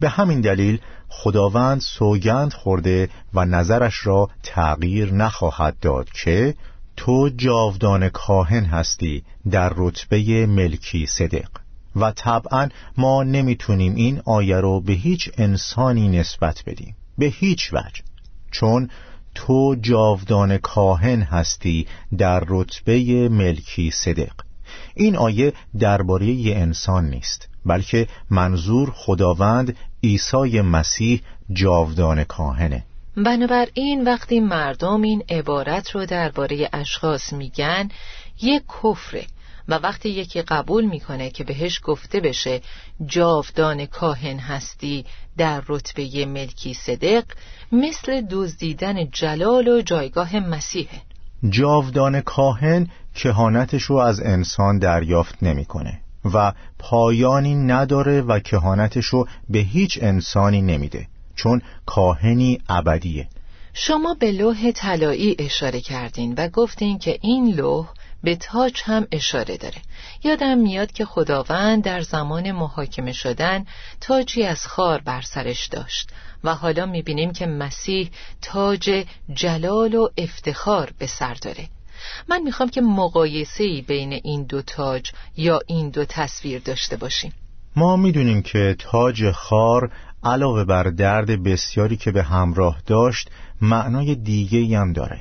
به 0.00 0.08
همین 0.08 0.40
دلیل 0.40 0.80
خداوند 1.08 1.80
سوگند 1.80 2.52
خورده 2.52 3.08
و 3.34 3.44
نظرش 3.44 4.06
را 4.06 4.30
تغییر 4.42 5.12
نخواهد 5.12 5.78
داد 5.80 6.08
که 6.10 6.54
تو 6.96 7.30
جاودان 7.36 8.08
کاهن 8.08 8.64
هستی 8.64 9.24
در 9.50 9.72
رتبه 9.76 10.46
ملکی 10.46 11.06
صدق. 11.06 11.48
و 11.96 12.10
طبعا 12.10 12.68
ما 12.96 13.22
نمی‌تونیم 13.22 13.94
این 13.94 14.22
آیه 14.24 14.56
رو 14.56 14.80
به 14.80 14.92
هیچ 14.92 15.30
انسانی 15.38 16.08
نسبت 16.08 16.62
بدیم. 16.66 16.96
به 17.18 17.26
هیچ 17.26 17.72
وجه. 17.72 18.02
چون 18.50 18.90
تو 19.34 19.76
جاودان 19.80 20.58
کاهن 20.58 21.22
هستی 21.22 21.86
در 22.18 22.44
رتبه 22.48 23.28
ملکی 23.28 23.90
صدق. 23.90 24.32
این 24.94 25.16
آیه 25.16 25.52
درباره 25.78 26.26
انسان 26.46 27.10
نیست 27.10 27.48
بلکه 27.66 28.08
منظور 28.30 28.90
خداوند 28.94 29.76
عیسی 30.04 30.60
مسیح 30.60 31.20
جاودان 31.52 32.24
کاهنه. 32.24 32.84
بنابراین 33.16 34.04
وقتی 34.04 34.40
مردم 34.40 35.02
این 35.02 35.22
عبارت 35.28 35.90
رو 35.90 36.06
درباره 36.06 36.68
اشخاص 36.72 37.32
میگن 37.32 37.88
یک 38.42 38.62
کفره. 38.82 39.26
و 39.68 39.74
وقتی 39.74 40.08
یکی 40.08 40.42
قبول 40.42 40.84
می‌کنه 40.84 41.30
که 41.30 41.44
بهش 41.44 41.80
گفته 41.84 42.20
بشه 42.20 42.60
جاودان 43.06 43.86
کاهن 43.86 44.38
هستی 44.38 45.04
در 45.36 45.62
رتبه 45.68 46.26
ملکی 46.26 46.74
صدق 46.74 47.24
مثل 47.72 48.20
دزدیدن 48.30 49.10
جلال 49.10 49.68
و 49.68 49.82
جایگاه 49.82 50.36
مسیحه. 50.36 51.00
جاودان 51.48 52.20
کاهن 52.20 52.88
کهانتش 53.14 53.82
رو 53.82 53.96
از 53.96 54.20
انسان 54.20 54.78
دریافت 54.78 55.42
نمی‌کنه 55.42 56.00
و 56.34 56.52
پایانی 56.78 57.54
نداره 57.54 58.20
و 58.20 58.38
کهانتش 58.38 59.04
رو 59.04 59.28
به 59.48 59.58
هیچ 59.58 59.98
انسانی 60.02 60.62
نمیده 60.62 61.06
چون 61.34 61.62
کاهنی 61.86 62.58
ابدیه. 62.68 63.28
شما 63.74 64.14
به 64.20 64.32
لوح 64.32 64.70
طلایی 64.72 65.36
اشاره 65.38 65.80
کردین 65.80 66.34
و 66.38 66.48
گفتین 66.48 66.98
که 66.98 67.18
این 67.22 67.54
لوح 67.54 67.88
به 68.26 68.36
تاج 68.36 68.82
هم 68.84 69.06
اشاره 69.12 69.56
داره. 69.56 69.82
یادم 70.24 70.58
میاد 70.58 70.92
که 70.92 71.04
خداوند 71.04 71.84
در 71.84 72.00
زمان 72.00 72.52
محاکمه 72.52 73.12
شدن 73.12 73.64
تاجی 74.00 74.42
از 74.42 74.66
خار 74.66 75.00
بر 75.00 75.20
سرش 75.20 75.66
داشت 75.66 76.10
و 76.44 76.54
حالا 76.54 76.86
می‌بینیم 76.86 77.32
که 77.32 77.46
مسیح 77.46 78.10
تاج 78.42 79.04
جلال 79.34 79.94
و 79.94 80.08
افتخار 80.18 80.92
به 80.98 81.06
سر 81.06 81.34
داره. 81.34 81.68
من 82.28 82.42
می‌خوام 82.42 82.68
که 82.68 82.80
مقایسه 82.80 83.82
بین 83.88 84.12
این 84.12 84.44
دو 84.44 84.62
تاج 84.62 85.10
یا 85.36 85.60
این 85.66 85.90
دو 85.90 86.04
تصویر 86.04 86.58
داشته 86.58 86.96
باشیم. 86.96 87.32
ما 87.76 87.96
می‌دونیم 87.96 88.42
که 88.42 88.76
تاج 88.78 89.30
خار 89.30 89.92
علاوه 90.24 90.64
بر 90.64 90.82
درد 90.82 91.42
بسیاری 91.42 91.96
که 91.96 92.10
به 92.12 92.22
همراه 92.22 92.82
داشت 92.86 93.30
معنای 93.60 94.14
دیگه 94.14 94.78
هم 94.78 94.92
داره. 94.92 95.20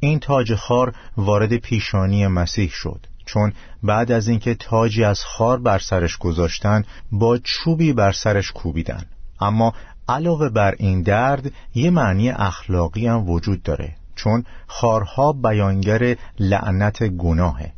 این 0.00 0.18
تاج 0.18 0.54
خار 0.54 0.94
وارد 1.16 1.56
پیشانی 1.56 2.26
مسیح 2.26 2.70
شد. 2.70 3.06
چون 3.26 3.52
بعد 3.82 4.12
از 4.12 4.28
اینکه 4.28 4.54
تاجی 4.54 5.04
از 5.04 5.20
خار 5.24 5.58
بر 5.58 5.78
سرش 5.78 6.16
گذاشتن 6.16 6.84
با 7.12 7.38
چوبی 7.38 7.92
بر 7.92 8.12
سرش 8.12 8.52
کوبیدن 8.52 9.04
اما 9.40 9.72
علاوه 10.08 10.48
بر 10.48 10.74
این 10.78 11.02
درد 11.02 11.52
یه 11.74 11.90
معنی 11.90 12.30
اخلاقی 12.30 13.06
هم 13.06 13.30
وجود 13.30 13.62
داره. 13.62 13.96
چون 14.14 14.44
خارها 14.66 15.32
بیانگر 15.32 16.16
لعنت 16.38 17.02
گناهه. 17.02 17.72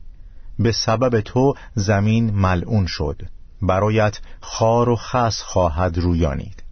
به 0.59 0.73
سبب 0.73 1.21
تو 1.21 1.55
زمین 1.75 2.31
ملعون 2.31 2.87
شد. 2.87 3.23
برایت 3.63 4.21
خار 4.41 4.89
و 4.89 4.97
خس 4.97 5.43
خواهد 5.43 5.99
رویانید. 5.99 6.63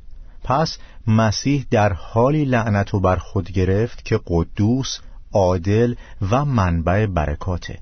پس 0.45 0.79
مسیح 1.07 1.67
در 1.71 1.93
حالی 1.93 2.45
لعنت 2.45 2.95
و 2.95 3.01
بر 3.01 3.17
خود 3.17 3.51
گرفت 3.51 4.05
که 4.05 4.21
قدوس 4.27 4.99
عادل 5.33 5.95
و 6.31 6.45
منبع 6.45 7.07
برکاته. 7.07 7.79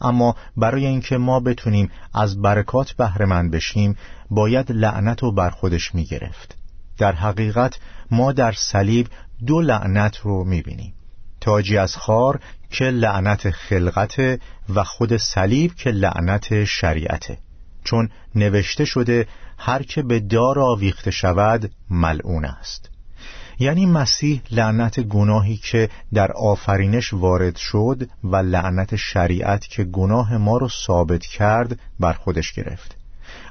اما 0.00 0.36
برای 0.56 0.86
اینکه 0.86 1.16
ما 1.16 1.40
بتونیم 1.40 1.90
از 2.14 2.42
برکات 2.42 2.92
بهره 2.92 3.42
بشیم 3.48 3.96
باید 4.30 4.72
لعنت 4.72 5.22
رو 5.22 5.32
بر 5.32 5.50
خودش 5.50 5.94
می 5.94 6.04
گرفت 6.04 6.56
در 6.98 7.12
حقیقت 7.12 7.78
ما 8.10 8.32
در 8.32 8.52
صلیب 8.52 9.08
دو 9.46 9.60
لعنت 9.60 10.16
رو 10.16 10.44
می 10.44 10.62
بینیم 10.62 10.94
تاجی 11.40 11.78
از 11.78 11.96
خار 11.96 12.40
که 12.70 12.84
لعنت 12.84 13.50
خلقت 13.50 14.40
و 14.74 14.84
خود 14.84 15.16
صلیب 15.16 15.74
که 15.74 15.90
لعنت 15.90 16.64
شریعته. 16.64 17.38
چون 17.84 18.08
نوشته 18.34 18.84
شده 18.84 19.26
هر 19.58 19.82
که 19.82 20.02
به 20.02 20.20
دار 20.20 20.60
آویخته 20.60 21.10
شود 21.10 21.72
ملعون 21.90 22.44
است. 22.44 22.90
یعنی 23.58 23.86
مسیح 23.86 24.42
لعنت 24.50 25.00
گناهی 25.00 25.56
که 25.56 25.88
در 26.14 26.32
آفرینش 26.32 27.12
وارد 27.14 27.56
شد 27.56 28.08
و 28.24 28.36
لعنت 28.36 28.96
شریعت 28.96 29.66
که 29.66 29.84
گناه 29.84 30.36
ما 30.36 30.58
رو 30.58 30.68
ثابت 30.86 31.26
کرد 31.26 31.78
بر 32.00 32.12
خودش 32.12 32.52
گرفت. 32.52 32.96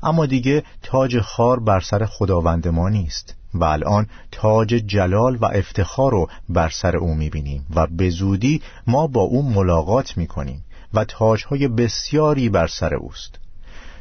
اما 0.04 0.26
دیگه 0.26 0.64
تاج 0.84 1.20
خار 1.20 1.60
بر 1.60 1.80
سر 1.80 2.06
خداوند 2.06 2.68
ما 2.68 2.90
نیست 2.90 3.36
و 3.54 3.64
الان 3.64 4.08
تاج 4.32 4.68
جلال 4.68 5.36
و 5.36 5.46
افتخار 5.46 6.12
رو 6.12 6.28
بر 6.50 6.70
سر 6.70 6.98
او 6.98 7.16
می‌بینیم 7.16 7.66
و 7.76 7.88
به 7.88 8.10
زودی 8.10 8.62
ما 8.88 9.08
با 9.08 9.22
او 9.22 9.50
ملاقات 9.50 10.18
می‌کنیم 10.18 10.64
و 10.94 11.06
تاجهای 11.06 11.68
بسیاری 11.68 12.50
بر 12.50 12.68
سر 12.68 12.96
اوست. 12.96 13.40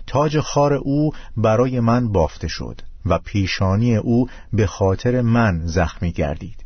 تاج 0.06 0.40
خار 0.40 0.74
او 0.74 1.12
برای 1.36 1.80
من 1.80 2.12
بافته 2.12 2.48
شد. 2.48 2.80
و 3.06 3.18
پیشانی 3.18 3.96
او 3.96 4.28
به 4.52 4.66
خاطر 4.66 5.20
من 5.20 5.60
زخمی 5.64 6.12
گردید. 6.12 6.64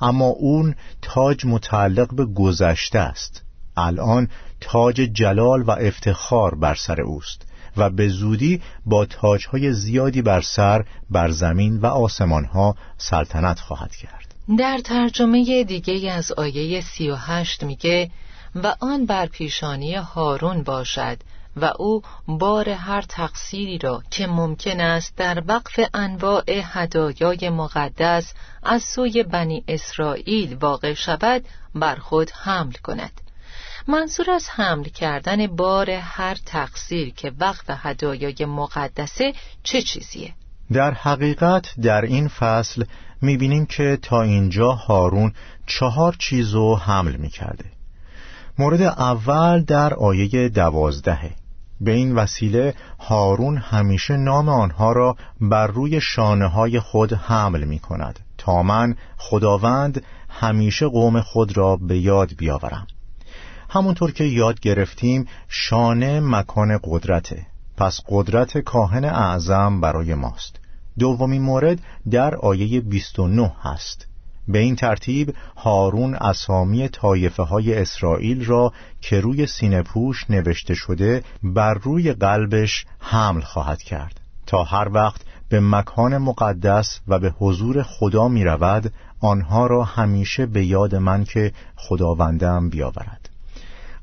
اما 0.00 0.26
اون 0.26 0.74
تاج 1.02 1.46
متعلق 1.46 2.14
به 2.14 2.24
گذشته 2.24 2.98
است. 2.98 3.42
الان 3.76 4.28
تاج 4.60 4.94
جلال 4.94 5.62
و 5.62 5.70
افتخار 5.70 6.54
بر 6.54 6.74
سر 6.74 7.00
اوست 7.00 7.46
و 7.76 7.90
به 7.90 8.08
زودی 8.08 8.62
با 8.86 9.04
تاجهای 9.06 9.72
زیادی 9.72 10.22
بر 10.22 10.40
سر 10.40 10.84
بر 11.10 11.30
زمین 11.30 11.76
و 11.76 11.86
آسمانها 11.86 12.76
سلطنت 12.98 13.60
خواهد 13.60 13.96
کرد. 13.96 14.34
در 14.58 14.78
ترجمه 14.84 15.64
دیگه 15.64 16.12
از 16.12 16.32
آیه 16.32 16.80
سی 16.80 17.10
و 17.10 17.14
هشت 17.14 17.62
میگه 17.64 18.10
و 18.54 18.74
آن 18.80 19.06
بر 19.06 19.26
پیشانی 19.26 19.94
هارون 19.94 20.62
باشد 20.62 21.18
و 21.58 21.72
او 21.78 22.02
بار 22.28 22.68
هر 22.68 23.02
تقصیری 23.02 23.78
را 23.78 24.02
که 24.10 24.26
ممکن 24.26 24.80
است 24.80 25.16
در 25.16 25.42
وقف 25.46 25.80
انواع 25.94 26.44
هدایای 26.48 27.50
مقدس 27.50 28.34
از 28.62 28.82
سوی 28.82 29.22
بنی 29.22 29.64
اسرائیل 29.68 30.56
واقع 30.60 30.94
شود 30.94 31.44
بر 31.74 31.96
خود 31.96 32.30
حمل 32.30 32.72
کند. 32.72 33.20
منظور 33.88 34.30
از 34.30 34.48
حمل 34.48 34.84
کردن 34.84 35.46
بار 35.46 35.90
هر 35.90 36.36
تقصیر 36.46 37.14
که 37.14 37.32
وقف 37.40 37.64
هدایای 37.68 38.44
مقدسه 38.44 39.32
چه 39.62 39.82
چیزیه؟ 39.82 40.34
در 40.72 40.90
حقیقت 40.90 41.80
در 41.82 42.02
این 42.02 42.28
فصل 42.28 42.84
می‌بینیم 43.22 43.66
که 43.66 43.98
تا 44.02 44.22
اینجا 44.22 44.72
هارون 44.72 45.32
چهار 45.66 46.16
چیزو 46.18 46.74
حمل 46.74 47.16
می‌کرده. 47.16 47.64
مورد 48.58 48.82
اول 48.82 49.62
در 49.62 49.94
آیه 49.94 50.48
دوازدهه 50.48 51.30
به 51.80 51.90
این 51.90 52.14
وسیله 52.14 52.74
هارون 52.98 53.56
همیشه 53.56 54.16
نام 54.16 54.48
آنها 54.48 54.92
را 54.92 55.16
بر 55.40 55.66
روی 55.66 56.00
شانه 56.00 56.46
های 56.46 56.80
خود 56.80 57.12
حمل 57.12 57.64
می 57.64 57.78
کند 57.78 58.20
تا 58.38 58.62
من 58.62 58.96
خداوند 59.16 60.02
همیشه 60.28 60.86
قوم 60.86 61.20
خود 61.20 61.56
را 61.56 61.76
به 61.76 61.98
یاد 61.98 62.34
بیاورم. 62.36 62.86
همونطور 63.70 64.12
که 64.12 64.24
یاد 64.24 64.60
گرفتیم 64.60 65.26
شانه 65.48 66.20
مکان 66.20 66.78
قدرته 66.84 67.46
پس 67.76 68.00
قدرت 68.08 68.58
کاهن 68.58 69.04
اعظم 69.04 69.80
برای 69.80 70.14
ماست. 70.14 70.56
دومین 70.98 71.42
مورد 71.42 71.80
در 72.10 72.34
آیه 72.34 72.80
29 72.80 73.52
هست. 73.62 74.07
به 74.48 74.58
این 74.58 74.76
ترتیب 74.76 75.34
هارون 75.56 76.14
اسامی 76.14 76.88
طایفه 76.88 77.42
های 77.42 77.74
اسرائیل 77.74 78.44
را 78.44 78.72
که 79.00 79.20
روی 79.20 79.46
سینه 79.46 79.82
پوش 79.82 80.30
نوشته 80.30 80.74
شده 80.74 81.22
بر 81.42 81.74
روی 81.74 82.12
قلبش 82.12 82.86
حمل 82.98 83.40
خواهد 83.40 83.82
کرد. 83.82 84.20
تا 84.46 84.64
هر 84.64 84.88
وقت 84.92 85.20
به 85.48 85.60
مکان 85.60 86.18
مقدس 86.18 87.00
و 87.08 87.18
به 87.18 87.30
حضور 87.38 87.82
خدا 87.82 88.28
می 88.28 88.44
رود 88.44 88.92
آنها 89.20 89.66
را 89.66 89.84
همیشه 89.84 90.46
به 90.46 90.66
یاد 90.66 90.94
من 90.94 91.24
که 91.24 91.52
خداوندم 91.76 92.70
بیاورد. 92.70 93.28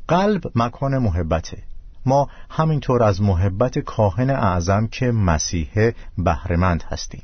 قلب 0.08 0.42
مکان 0.56 0.98
محبته. 0.98 1.58
ما 2.06 2.30
همینطور 2.50 3.04
از 3.04 3.22
محبت 3.22 3.80
کاهن 3.80 4.30
اعظم 4.30 4.88
که 4.88 5.12
مسیحه 5.12 5.96
بهرهمند 6.18 6.84
هستیم. 6.84 7.24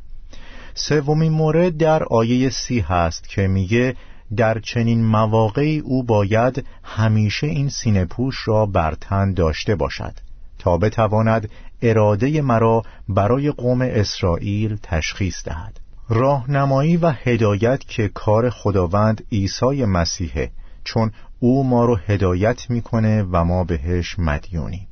سومین 0.73 1.31
مورد 1.31 1.77
در 1.77 2.03
آیه 2.03 2.49
سی 2.49 2.79
هست 2.79 3.29
که 3.29 3.47
میگه 3.47 3.95
در 4.37 4.59
چنین 4.59 5.05
مواقعی 5.05 5.79
او 5.79 6.03
باید 6.03 6.65
همیشه 6.83 7.47
این 7.47 7.69
سینه 7.69 8.05
پوش 8.05 8.47
را 8.47 8.65
بر 8.65 8.95
تن 9.01 9.33
داشته 9.33 9.75
باشد 9.75 10.13
تا 10.59 10.77
بتواند 10.77 11.49
اراده 11.81 12.41
مرا 12.41 12.83
برای 13.09 13.51
قوم 13.51 13.81
اسرائیل 13.81 14.77
تشخیص 14.83 15.43
دهد. 15.45 15.79
راهنمایی 16.09 16.97
و 16.97 17.09
هدایت 17.09 17.79
که 17.79 18.07
کار 18.07 18.49
خداوند 18.49 19.23
عیسی 19.31 19.85
مسیحه 19.85 20.51
چون 20.83 21.11
او 21.39 21.63
ما 21.63 21.85
رو 21.85 21.95
هدایت 21.95 22.69
می‌کنه 22.69 23.23
و 23.23 23.43
ما 23.43 23.63
بهش 23.63 24.19
مدیونیم. 24.19 24.87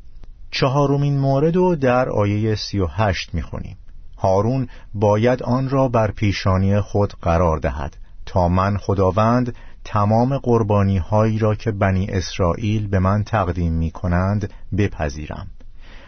چهارمین 0.52 1.18
مورد 1.18 1.56
رو 1.56 1.76
در 1.76 2.10
آیه 2.10 2.56
سی 2.56 2.80
و 2.80 2.88
هشت 2.88 3.34
می‌خونیم. 3.34 3.78
هارون 4.20 4.68
باید 4.94 5.44
آن 5.44 5.70
را 5.70 5.88
بر 5.88 6.12
پیشانی 6.12 6.82
خود 6.82 7.14
قرار 7.22 7.58
دهد 7.58 7.98
تا 8.26 8.48
من 8.48 8.78
خداوند 8.78 9.56
تمام 9.84 10.38
قربانی 10.38 10.98
هایی 10.98 11.40
را 11.40 11.56
که 11.56 11.72
بنی 11.72 12.08
اسرائیل 12.10 12.88
به 12.88 13.00
من 13.00 13.24
تقدیم 13.24 13.74
می 13.74 13.92
کنند 13.92 14.54
بپذیرم. 14.78 15.48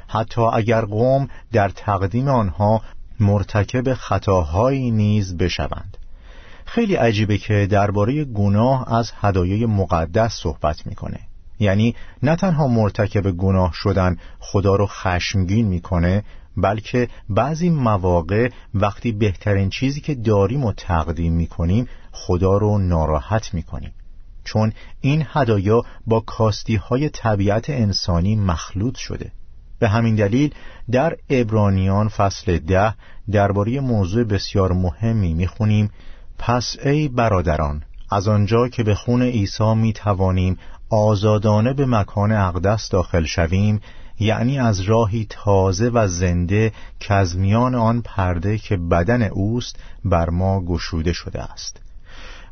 حتی 0.08 0.42
اگر 0.42 0.86
قوم 0.86 1.28
در 1.52 1.70
تقدیم 1.70 2.28
آنها 2.28 2.82
مرتکب 3.20 3.94
خطاهایی 3.94 4.92
نیز 4.92 5.38
بشوند. 5.38 5.98
خیلی 6.66 6.96
عجیبه 6.96 7.38
که 7.38 7.68
درباره 7.72 8.24
گناه 8.24 8.94
از 8.94 9.12
هدایای 9.22 9.66
مقدس 9.66 10.34
صحبت 10.34 10.88
می‌کنه. 10.88 11.20
یعنی 11.62 11.96
نه 12.24 12.36
تنها 12.36 12.68
مرتکب 12.68 13.32
گناه 13.32 13.72
شدن 13.74 14.18
خدا 14.40 14.76
رو 14.76 14.88
خشمگین 14.88 15.68
می‌کنه 15.68 16.24
بلکه 16.58 17.08
بعضی 17.30 17.70
مواقع 17.70 18.50
وقتی 18.74 19.12
بهترین 19.12 19.70
چیزی 19.70 20.02
که 20.02 20.16
داریم 20.16 20.66
و 20.66 20.74
تقدیم 20.74 21.34
می‌کنیم 21.34 21.88
خدا 22.12 22.58
رو 22.58 22.78
ناراحت 22.78 23.54
می‌کنیم. 23.54 23.94
چون 24.44 24.74
این 25.02 25.26
هدایا 25.28 25.82
با 26.08 26.20
کاستی 26.20 26.76
های 26.76 27.10
طبیعت 27.10 27.70
انسانی 27.70 28.36
مخلوط 28.36 28.98
شده. 28.98 29.32
به 29.80 29.90
همین 29.90 30.16
دلیل 30.16 30.54
در 30.92 31.16
ابرانیان 31.30 32.08
فصل 32.08 32.58
ده 32.58 32.94
درباره 33.32 33.80
موضوع 33.80 34.24
بسیار 34.24 34.74
مهمی 34.74 35.34
می‌خونیم. 35.34 35.90
پس 36.38 36.76
ای 36.86 37.08
برادران 37.08 37.84
از 38.12 38.28
آنجا 38.28 38.68
که 38.68 38.84
به 38.84 38.96
خون 38.96 39.22
عیسی 39.22 39.74
می 39.76 39.94
توانیم 39.94 40.58
آزادانه 40.92 41.74
به 41.74 41.86
مکان 41.86 42.32
اقدس 42.32 42.90
داخل 42.90 43.26
شویم 43.26 43.82
یعنی 44.20 44.60
از 44.60 44.82
راهی 44.82 45.28
تازه 45.30 45.90
و 45.90 46.08
زنده 46.08 46.72
که 47.00 47.14
از 47.14 47.38
میان 47.38 47.76
آن 47.76 48.02
پرده 48.02 48.58
که 48.58 48.78
بدن 48.78 49.24
اوست 49.24 49.76
بر 50.06 50.30
ما 50.30 50.62
گشوده 50.66 51.14
شده 51.14 51.42
است 51.42 51.82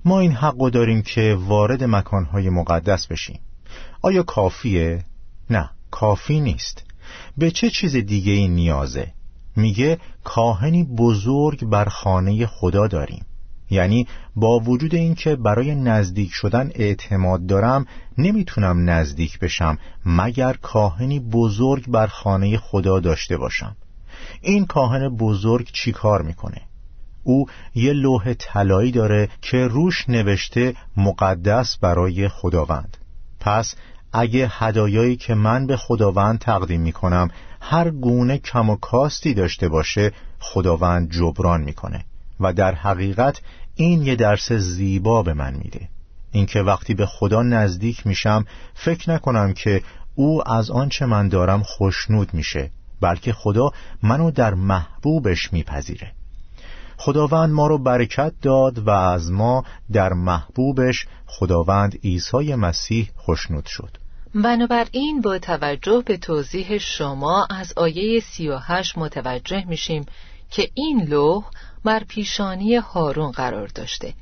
ما 0.05 0.19
این 0.19 0.31
حق 0.31 0.69
داریم 0.69 1.01
که 1.01 1.37
وارد 1.39 1.83
مکانهای 1.83 2.49
مقدس 2.49 3.07
بشیم 3.07 3.39
آیا 4.01 4.23
کافیه؟ 4.23 5.03
نه 5.49 5.69
کافی 5.91 6.39
نیست 6.39 6.83
به 7.37 7.51
چه 7.51 7.69
چیز 7.69 7.95
دیگه 7.95 8.31
ای 8.31 8.47
نیازه؟ 8.47 9.13
میگه 9.55 9.99
کاهنی 10.23 10.83
بزرگ 10.83 11.65
بر 11.65 11.85
خانه 11.85 12.45
خدا 12.45 12.87
داریم 12.87 13.25
یعنی 13.69 14.07
با 14.35 14.59
وجود 14.59 14.95
اینکه 14.95 15.35
برای 15.35 15.75
نزدیک 15.75 16.29
شدن 16.33 16.69
اعتماد 16.75 17.45
دارم 17.45 17.85
نمی‌تونم 18.17 18.89
نزدیک 18.89 19.39
بشم 19.39 19.77
مگر 20.05 20.53
کاهنی 20.53 21.19
بزرگ 21.19 21.87
بر 21.87 22.07
خانه 22.07 22.57
خدا 22.57 22.99
داشته 22.99 23.37
باشم. 23.37 23.75
این 24.41 24.65
کاهن 24.65 25.09
بزرگ 25.09 25.69
چی 25.73 25.91
کار 25.91 26.21
می‌کنه؟ 26.21 26.61
او 27.23 27.47
یه 27.75 27.93
لوح 27.93 28.33
طلایی 28.33 28.91
داره 28.91 29.29
که 29.41 29.67
روش 29.67 30.09
نوشته 30.09 30.73
مقدس 30.97 31.77
برای 31.77 32.27
خداوند. 32.27 32.97
پس 33.39 33.75
اگه 34.13 34.47
هدایایی 34.51 35.15
که 35.15 35.33
من 35.33 35.67
به 35.67 35.77
خداوند 35.77 36.39
تقدیم 36.39 36.81
می‌کنم 36.81 37.27
هر 37.61 37.89
گونه 37.89 38.37
کم 38.37 38.69
و 38.69 38.75
کاستی 38.75 39.33
داشته 39.33 39.69
باشه 39.69 40.11
خداوند 40.39 41.11
جبران 41.11 41.61
می‌کنه. 41.61 42.05
و 42.39 42.53
در 42.53 42.75
حقیقت 42.75 43.41
این 43.75 44.01
یه 44.01 44.15
درس 44.15 44.51
زیبا 44.51 45.23
به 45.23 45.33
من 45.33 45.53
میده. 45.53 45.89
اینکه 46.31 46.59
وقتی 46.59 46.93
به 46.93 47.05
خدا 47.05 47.41
نزدیک 47.41 48.07
میشم 48.07 48.45
فکر 48.73 49.11
نکنم 49.11 49.53
که 49.53 49.81
او 50.15 50.51
از 50.51 50.71
آنچه 50.71 51.05
من 51.05 51.27
دارم 51.27 51.63
خوشنود 51.63 52.33
میشه 52.33 52.71
بلکه 53.01 53.33
خدا 53.33 53.71
منو 54.03 54.31
در 54.31 54.53
محبوبش 54.53 55.53
میپذیره. 55.53 56.11
خداوند 56.97 57.53
ما 57.53 57.67
رو 57.67 57.77
برکت 57.77 58.33
داد 58.41 58.79
و 58.79 58.89
از 58.89 59.31
ما 59.31 59.63
در 59.91 60.13
محبوبش 60.13 61.07
خداوند 61.25 61.99
عیسی 62.03 62.55
مسیح 62.55 63.09
خوشنود 63.15 63.65
شد. 63.65 63.97
بنابراین 64.35 65.21
با 65.21 65.37
توجه 65.37 66.03
به 66.05 66.17
توضیح 66.17 66.77
شما 66.77 67.47
از 67.49 67.73
آیه 67.75 68.19
سی 68.19 68.47
و 68.47 68.57
هشت 68.57 68.97
متوجه 68.97 69.65
میشیم 69.67 70.05
که 70.51 70.69
این 70.73 71.05
لوح 71.09 71.43
بر 71.83 72.03
پیشانی 72.03 72.75
هارون 72.75 73.31
قرار 73.31 73.67
داشته 73.67 74.13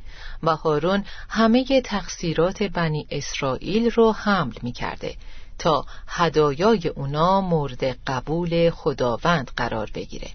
و 0.43 0.55
هارون 0.55 1.03
همه 1.29 1.81
تقصیرات 1.81 2.63
بنی 2.63 3.07
اسرائیل 3.11 3.91
رو 3.91 4.11
حمل 4.11 4.53
می 4.61 4.71
کرده 4.71 5.15
تا 5.59 5.85
هدایای 6.07 6.87
اونا 6.87 7.41
مورد 7.41 7.83
قبول 7.83 8.69
خداوند 8.69 9.51
قرار 9.57 9.91
بگیره 9.93 10.29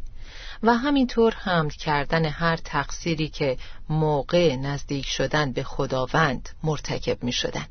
و 0.62 0.74
همینطور 0.74 1.34
حمل 1.38 1.70
کردن 1.70 2.24
هر 2.24 2.56
تقصیری 2.56 3.28
که 3.28 3.56
موقع 3.88 4.56
نزدیک 4.56 5.06
شدن 5.06 5.52
به 5.52 5.62
خداوند 5.62 6.48
مرتکب 6.62 7.24
می 7.24 7.32
شدن 7.32 7.66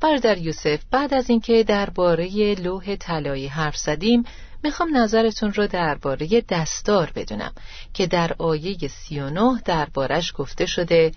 برادر 0.00 0.38
یوسف 0.38 0.82
بعد 0.90 1.14
از 1.14 1.30
اینکه 1.30 1.64
درباره 1.64 2.54
لوح 2.54 2.96
طلایی 2.96 3.46
حرف 3.46 3.76
زدیم 3.76 4.24
می‌خوام 4.66 4.96
نظرتون 4.96 5.52
رو 5.52 5.66
درباره 5.66 6.44
دستار 6.48 7.12
بدونم 7.14 7.52
که 7.94 8.06
در 8.06 8.32
آیه 8.38 8.88
39 8.88 9.60
دربارش 9.64 10.32
گفته 10.36 10.66
شده 10.66 11.12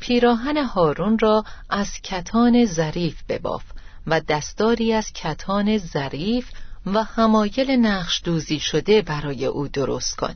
پیراهن 0.00 0.56
هارون 0.56 1.18
را 1.18 1.44
از 1.70 2.00
کتان 2.02 2.66
ظریف 2.66 3.22
بباف 3.28 3.62
و 4.06 4.20
دستاری 4.20 4.92
از 4.92 5.12
کتان 5.12 5.78
ظریف 5.78 6.50
و 6.86 7.02
همایل 7.02 7.70
نقش 7.70 8.20
دوزی 8.24 8.60
شده 8.60 9.02
برای 9.02 9.46
او 9.46 9.68
درست 9.68 10.16
کن. 10.16 10.34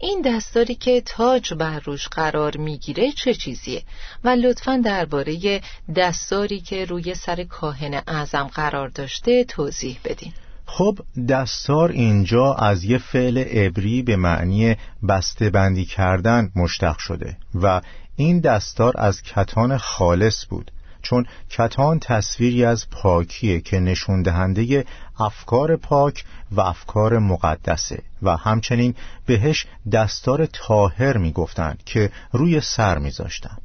این 0.00 0.22
دستاری 0.22 0.74
که 0.74 1.00
تاج 1.00 1.54
بر 1.54 1.80
روش 1.80 2.08
قرار 2.08 2.56
می‌گیره 2.56 3.12
چه 3.12 3.34
چیزیه؟ 3.34 3.82
و 4.24 4.28
لطفا 4.28 4.76
درباره 4.84 5.60
دستاری 5.96 6.60
که 6.60 6.84
روی 6.84 7.14
سر 7.14 7.44
کاهن 7.44 8.02
اعظم 8.06 8.46
قرار 8.54 8.88
داشته 8.88 9.44
توضیح 9.44 9.98
بدین. 10.04 10.32
خب 10.70 10.98
دستار 11.28 11.90
اینجا 11.90 12.54
از 12.54 12.84
یه 12.84 12.98
فعل 12.98 13.38
عبری 13.38 14.02
به 14.02 14.16
معنی 14.16 14.76
بسته 15.08 15.50
بندی 15.50 15.84
کردن 15.84 16.50
مشتق 16.56 16.98
شده 16.98 17.36
و 17.54 17.80
این 18.16 18.40
دستار 18.40 18.94
از 18.96 19.22
کتان 19.22 19.78
خالص 19.78 20.46
بود 20.46 20.70
چون 21.02 21.26
کتان 21.50 21.98
تصویری 21.98 22.64
از 22.64 22.90
پاکیه 22.90 23.60
که 23.60 23.80
نشون 23.80 24.22
دهنده 24.22 24.84
افکار 25.18 25.76
پاک 25.76 26.24
و 26.52 26.60
افکار 26.60 27.18
مقدسه 27.18 28.02
و 28.22 28.36
همچنین 28.36 28.94
بهش 29.26 29.66
دستار 29.92 30.46
تاهر 30.46 31.16
می‌گفتند 31.16 31.82
که 31.86 32.10
روی 32.32 32.60
سر 32.60 32.98
میذاشتند. 32.98 33.62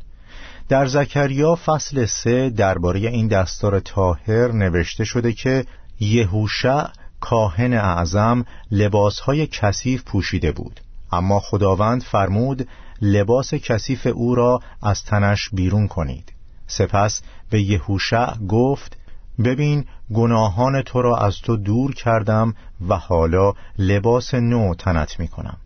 در 0.69 0.85
زکریا 0.85 1.55
فصل 1.65 2.05
سه 2.05 2.49
درباره 2.49 2.99
این 2.99 3.27
دستار 3.27 3.79
تاهر 3.79 4.51
نوشته 4.51 5.03
شده 5.03 5.33
که 5.33 5.65
یهوشع 6.03 6.87
کاهن 7.19 7.73
اعظم 7.73 8.45
لباسهای 8.71 9.47
کثیف 9.47 10.03
پوشیده 10.03 10.51
بود. 10.51 10.79
اما 11.11 11.39
خداوند 11.39 12.03
فرمود 12.03 12.67
لباس 13.01 13.53
کثیف 13.53 14.07
او 14.07 14.35
را 14.35 14.59
از 14.81 15.03
تنش 15.03 15.49
بیرون 15.53 15.87
کنید. 15.87 16.33
سپس 16.67 17.21
به 17.49 17.61
یهوشع 17.61 18.37
گفت 18.37 18.97
ببین 19.43 19.85
گناهان 20.13 20.81
تو 20.81 21.01
را 21.01 21.17
از 21.17 21.41
تو 21.41 21.57
دور 21.57 21.93
کردم 21.93 22.53
و 22.89 22.97
حالا 22.97 23.53
لباس 23.77 24.33
نو 24.33 24.75
تنت 24.75 25.19
می 25.19 25.27
کنم 25.27 25.57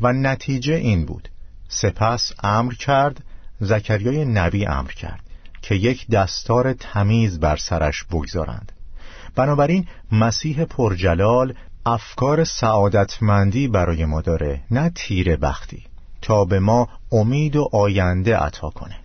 و 0.00 0.12
نتیجه 0.12 0.74
این 0.74 1.04
بود. 1.06 1.28
سپس 1.68 2.32
امر 2.42 2.74
کرد 2.74 3.24
زکریای 3.60 4.24
نبی 4.24 4.66
امر 4.66 4.90
کرد 4.90 5.20
که 5.62 5.74
یک 5.74 6.10
دستار 6.10 6.72
تمیز 6.72 7.40
بر 7.40 7.56
سرش 7.56 8.04
بگذارند. 8.04 8.72
بنابراین 9.38 9.86
مسیح 10.12 10.64
پرجلال 10.64 11.54
افکار 11.86 12.44
سعادتمندی 12.44 13.68
برای 13.68 14.04
ما 14.04 14.20
داره 14.20 14.60
نه 14.70 14.90
تیر 14.94 15.36
بختی 15.36 15.82
تا 16.22 16.44
به 16.44 16.58
ما 16.58 16.88
امید 17.12 17.56
و 17.56 17.68
آینده 17.72 18.36
عطا 18.36 18.70
کنه. 18.70 18.96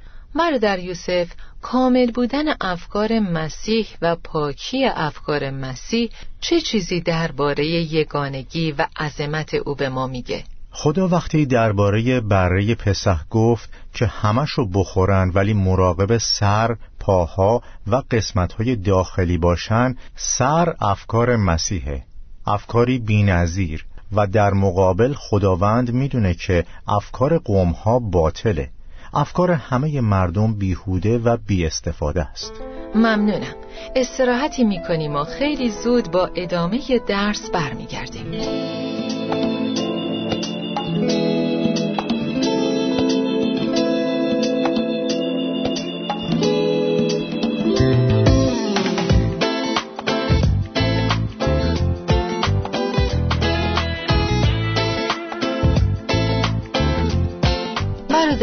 در 0.62 0.80
یوسف 0.80 1.28
کامل 1.62 2.12
بودن 2.12 2.43
افکار 2.62 3.19
مسیح 3.19 3.88
و 4.02 4.15
پاکی 4.15 4.86
افکار 4.86 5.50
مسیح 5.50 6.10
چه 6.39 6.62
چیزی 6.62 7.02
درباره 7.02 7.65
یگانگی 7.65 8.72
و 8.72 8.88
عظمت 8.98 9.54
او 9.54 9.76
به 9.76 9.89
ما 9.89 10.08
میگه؟ 10.08 10.43
خدا 10.76 11.08
وقتی 11.08 11.46
درباره 11.46 12.22
بره 12.22 12.76
پسح 12.76 13.20
گفت 13.30 13.70
که 13.94 14.06
همشو 14.06 14.66
بخورن 14.66 15.32
ولی 15.34 15.54
مراقب 15.54 16.18
سر، 16.18 16.76
پاها 17.00 17.62
و 17.88 18.02
قسمتهای 18.12 18.76
داخلی 18.76 19.38
باشن 19.38 19.96
سر 20.16 20.76
افکار 20.82 21.36
مسیحه 21.36 22.04
افکاری 22.48 23.00
بینظیر 23.00 23.86
و 24.16 24.28
در 24.28 24.54
مقابل 24.54 25.14
خداوند 25.14 25.92
می‌دونه 25.92 26.34
که 26.34 26.66
افکار 26.88 27.38
قومها 27.38 28.00
باطله. 28.00 28.70
افکار 29.14 29.52
همه 29.52 30.02
مردم 30.02 30.54
بیهوده 30.54 31.18
و 31.18 31.38
بی 31.48 31.66
استفاده 31.66 32.22
است. 32.22 32.54
ممنونم. 32.96 33.56
استراحتی 33.96 34.64
می‌کنیم 34.64 35.16
و 35.16 35.24
خیلی 35.24 35.72
زود 35.72 36.12
با 36.12 36.30
ادامه 36.36 36.80
درس 37.08 37.50
برمیگردیم. 37.54 38.83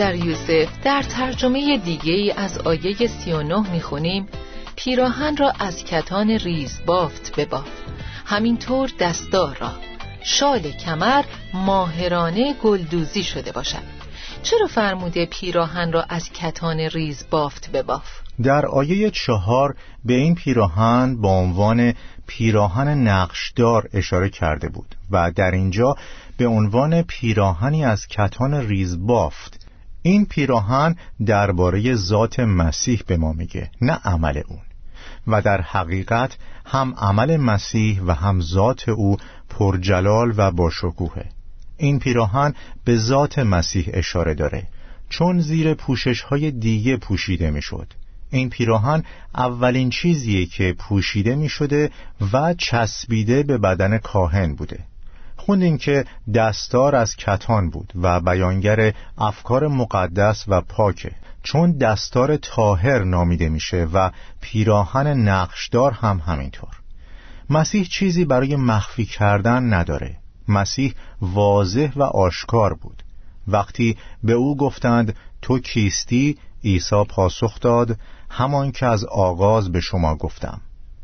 در 0.01 0.15
یوسف 0.15 0.69
در 0.85 1.03
ترجمه 1.03 1.79
دیگه 1.79 2.13
ای 2.13 2.31
از 2.31 2.59
آیه 2.59 3.07
39 3.07 3.71
می‌خونیم 3.73 4.29
پیراهن 4.77 5.37
را 5.37 5.53
از 5.59 5.85
کتان 5.85 6.31
ریز 6.31 6.81
بافت 6.87 7.41
بباف 7.41 7.69
همینطور 8.27 8.91
دستار 8.99 9.57
را. 9.61 9.90
شال 10.23 10.61
کمر 10.61 11.25
ماهرانه 11.55 12.55
گلدوزی 12.63 13.23
شده 13.23 13.53
باشد. 13.53 14.01
چرا 14.43 14.67
فرموده 14.67 15.27
پیراهن 15.27 15.93
را 15.93 16.03
از 16.09 16.31
کتان 16.33 16.79
ریز 16.79 17.27
بافت 17.31 17.71
بباف؟ 17.71 18.05
در 18.43 18.67
آیه 18.67 19.11
چهار 19.11 19.77
به 20.05 20.15
این 20.15 20.35
پیراهن 20.35 21.17
با 21.21 21.39
عنوان 21.39 21.95
پیراهن 22.27 22.89
نقشدار 23.09 23.89
اشاره 23.93 24.29
کرده 24.29 24.69
بود 24.69 24.95
و 25.11 25.31
در 25.31 25.51
اینجا 25.51 25.95
به 26.37 26.47
عنوان 26.47 27.03
پیراهنی 27.03 27.85
از 27.85 28.07
کتان 28.07 28.55
ریز 28.55 29.07
بافت. 29.07 29.67
این 30.03 30.27
پیراهن 30.27 30.97
درباره 31.27 31.95
ذات 31.95 32.41
مسیح 32.41 33.03
به 33.07 33.17
ما 33.17 33.33
میگه 33.33 33.71
نه 33.81 33.99
عمل 34.05 34.43
اون. 34.49 34.61
و 35.27 35.43
در 35.43 35.61
حقیقت 35.61 36.37
هم 36.67 36.95
عمل 36.99 37.37
مسیح 37.37 38.03
و 38.03 38.15
هم 38.15 38.41
ذات 38.41 38.89
او 38.89 39.17
پرجلال 39.51 40.35
و 40.37 40.51
باشکوهه 40.51 41.29
این 41.77 41.99
پیراهن 41.99 42.55
به 42.85 42.97
ذات 42.97 43.39
مسیح 43.39 43.91
اشاره 43.93 44.35
داره. 44.35 44.67
چون 45.09 45.41
زیر 45.41 45.75
پوشش 45.75 46.23
های 46.23 46.51
دیگه 46.51 46.97
پوشیده 46.97 47.51
می‌شد. 47.51 47.87
این 48.31 48.51
پیراهن 48.51 49.05
اولین 49.35 49.91
چیزیه 49.91 50.47
که 50.47 50.75
پوشیده 50.79 51.35
می 51.35 51.49
شده 51.49 51.91
و 52.33 52.55
چسبیده 52.55 53.43
به 53.43 53.59
بدن 53.59 53.99
کاهن 53.99 54.55
بوده. 54.55 54.79
خوندیم 55.37 55.79
که 55.79 56.05
دستار 56.35 56.97
از 56.97 57.17
کتان 57.17 57.71
بود 57.71 57.93
و 58.03 58.21
بیانگر 58.21 58.95
افکار 59.19 59.69
مقدس 59.69 60.45
و 60.49 60.61
پاکه 60.61 61.13
چون 61.43 61.73
دستار 61.73 62.37
تاهر 62.37 63.05
نامیده 63.05 63.49
میشه 63.49 63.89
و 63.93 64.11
پیراهن 64.41 65.07
نقشدار 65.07 65.93
هم 65.93 66.23
همینطور. 66.27 66.80
مسیح 67.51 67.85
چیزی 67.85 68.25
برای 68.25 68.57
مخفی 68.57 69.05
کردن 69.05 69.75
نداره. 69.75 70.17
مسیح 70.49 70.95
واضح 71.21 71.93
و 71.97 72.03
آشکار 72.03 72.75
بود. 72.75 73.03
وقتی 73.49 73.97
به 74.23 74.33
او 74.33 74.57
گفتند 74.57 75.17
تو 75.43 75.59
کیستی؟ 75.59 76.39
عیسی 76.65 77.05
پاسخ 77.09 77.61
داد 77.61 77.97
همان 78.31 78.73
که 78.73 78.87
از 78.87 79.05
آغاز 79.05 79.73
به 79.73 79.81
شما 79.81 80.17
گفتم. 80.17 80.61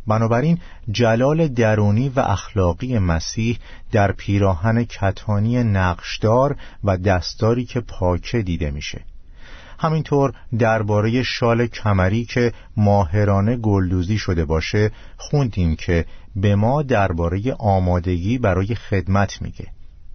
بنابراین 0.06 0.58
جلال 0.90 1.48
درونی 1.48 2.08
و 2.08 2.20
اخلاقی 2.20 2.98
مسیح 2.98 3.58
در 3.92 4.12
پیراهن 4.12 4.84
کتانی 4.84 5.64
نقشدار 5.64 6.56
و 6.84 6.96
دستاری 6.96 7.64
که 7.64 7.80
پاکه 7.80 8.42
دیده 8.42 8.70
میشه. 8.70 9.04
همینطور 9.78 10.32
درباره 10.58 11.22
شال 11.22 11.66
کمری 11.66 12.24
که 12.24 12.52
ماهرانه 12.76 13.56
گلدوزی 13.56 14.18
شده 14.18 14.44
باشه 14.44 14.90
خوندیم 15.16 15.76
که 15.76 16.04
به 16.36 16.54
ما 16.54 16.82
درباره 16.82 17.52
آمادگی 17.58 18.38
برای 18.38 18.74
خدمت 18.74 19.42
میگه. 19.42 19.66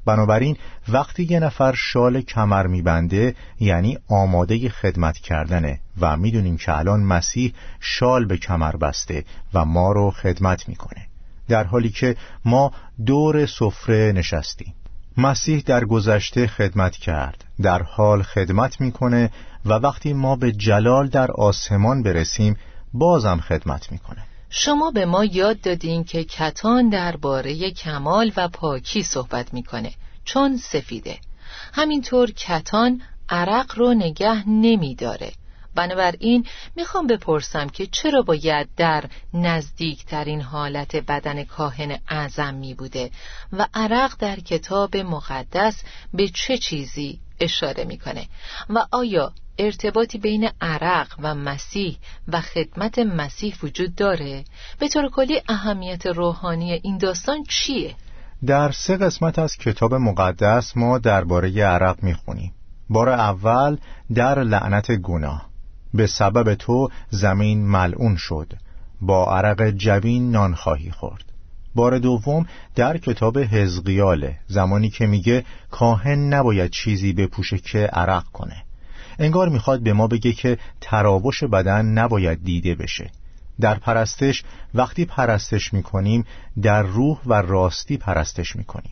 بنابراین 0.06 0.58
وقتی 0.90 1.24
یه 1.24 1.40
نفر 1.40 1.74
شال 1.78 2.22
کمر 2.22 2.68
میبنده 2.68 3.36
یعنی 3.60 3.98
آماده 4.10 4.70
خدمت 4.70 5.18
کردنه 5.18 5.80
و 6.02 6.18
می‌دونیم 6.18 6.58
که 6.58 6.78
الان 6.78 7.00
مسیح 7.00 7.54
شال 7.80 8.26
به 8.26 8.38
کمر 8.38 8.76
بسته 8.76 9.24
و 9.54 9.66
ما 9.66 9.92
رو 9.92 10.12
خدمت 10.12 10.70
می‌کنه. 10.70 11.06
در 11.48 11.64
حالی 11.64 11.90
که 11.90 12.16
ما 12.46 12.72
دور 13.06 13.46
سفره 13.46 14.12
نشستیم. 14.16 14.74
مسیح 15.18 15.64
در 15.66 15.86
گذشته 15.86 16.48
خدمت 16.48 16.96
کرد. 16.96 17.44
در 17.62 17.84
حال 17.84 18.22
خدمت 18.22 18.82
می‌کنه 18.82 19.30
و 19.66 19.74
وقتی 19.74 20.14
ما 20.14 20.36
به 20.36 20.52
جلال 20.52 21.08
در 21.08 21.32
آسمان 21.32 22.04
برسیم 22.04 22.58
بازم 22.94 23.38
خدمت 23.38 23.92
می‌کنه. 23.92 24.24
شما 24.50 24.92
به 24.92 25.06
ما 25.06 25.26
یاد 25.26 25.62
دادین 25.62 26.04
که 26.04 26.24
کتان 26.24 26.90
درباره 26.90 27.72
کمال 27.72 28.32
و 28.38 28.48
پاکی 28.48 29.04
صحبت 29.04 29.54
می‌کنه 29.54 29.92
چون 30.26 30.58
سفیده. 30.58 31.18
همینطور 31.74 32.32
کتان 32.32 33.02
عرق 33.30 33.72
رو 33.78 33.94
نگه 33.94 34.50
نمیداره. 34.50 35.32
بنابراین 35.76 36.46
می‌خوام 36.76 37.08
بپرسم 37.08 37.70
که 37.70 37.86
چرا 37.86 38.22
باید 38.22 38.70
در 38.78 39.04
نزدیکترین 39.34 40.42
حالت 40.42 40.96
بدن 40.96 41.44
کاهن 41.44 42.00
اعظم 42.08 42.54
می 42.54 42.74
بوده 42.74 43.12
و 43.54 43.68
عرق 43.74 44.16
در 44.20 44.36
کتاب 44.36 44.98
مقدس 44.98 45.84
به 46.14 46.28
چه 46.28 46.58
چیزی 46.58 47.20
اشاره 47.42 47.84
می‌کنه. 47.84 48.26
و 48.70 48.86
آیا 48.92 49.34
ارتباطی 49.58 50.18
بین 50.18 50.50
عرق 50.62 51.08
و 51.20 51.36
مسیح 51.36 51.98
و 52.28 52.42
خدمت 52.42 53.00
مسیح 53.00 53.56
وجود 53.64 53.96
داره؟ 53.96 54.44
به 54.80 54.88
طور 54.88 55.10
کلی 55.10 55.42
اهمیت 55.50 56.06
روحانی 56.06 56.72
این 56.72 56.98
داستان 56.98 57.44
چیه؟ 57.50 57.96
در 58.46 58.72
سه 58.72 58.98
قسمت 58.98 59.40
از 59.40 59.58
کتاب 59.58 59.94
مقدس 59.94 60.78
ما 60.78 60.98
درباره 60.98 61.64
عرق 61.64 62.04
می‌خونیم. 62.04 62.54
بار 62.90 63.10
اول 63.10 63.78
در 64.16 64.44
لعنت 64.44 64.92
گناه. 64.92 65.50
به 65.94 66.08
سبب 66.08 66.56
تو 66.56 66.90
زمین 67.10 67.68
ملعون 67.68 68.16
شد. 68.16 68.54
با 69.02 69.38
عرق 69.38 69.70
جبین 69.70 70.32
نان 70.32 70.56
خواهی 70.56 70.92
خورد. 70.92 71.31
بار 71.76 72.00
دوم 72.00 72.46
در 72.76 72.98
کتاب 72.98 73.40
حزقیاله 73.40 74.38
زمانی 74.48 74.90
که 74.90 75.06
میگه 75.06 75.46
کاهن 75.72 76.34
نباید 76.34 76.72
چیزی 76.72 77.14
بپوشه 77.14 77.58
که 77.58 77.80
عرق 77.80 78.24
کنه. 78.24 78.64
انگار 79.20 79.50
می‌خواد 79.50 79.84
به 79.84 79.94
ما 79.94 80.08
بگه 80.08 80.34
که 80.34 80.58
تراوش 80.82 81.44
بدن 81.44 81.86
نباید 81.86 82.44
دیده 82.44 82.76
بشه. 82.76 83.12
در 83.62 83.76
پرستش 83.76 84.44
وقتی 84.74 85.06
پرستش 85.06 85.74
می‌کنیم 85.74 86.26
در 86.62 86.82
روح 86.82 87.20
و 87.26 87.34
راستی 87.34 87.98
پرستش 87.98 88.56
می‌کنیم. 88.56 88.92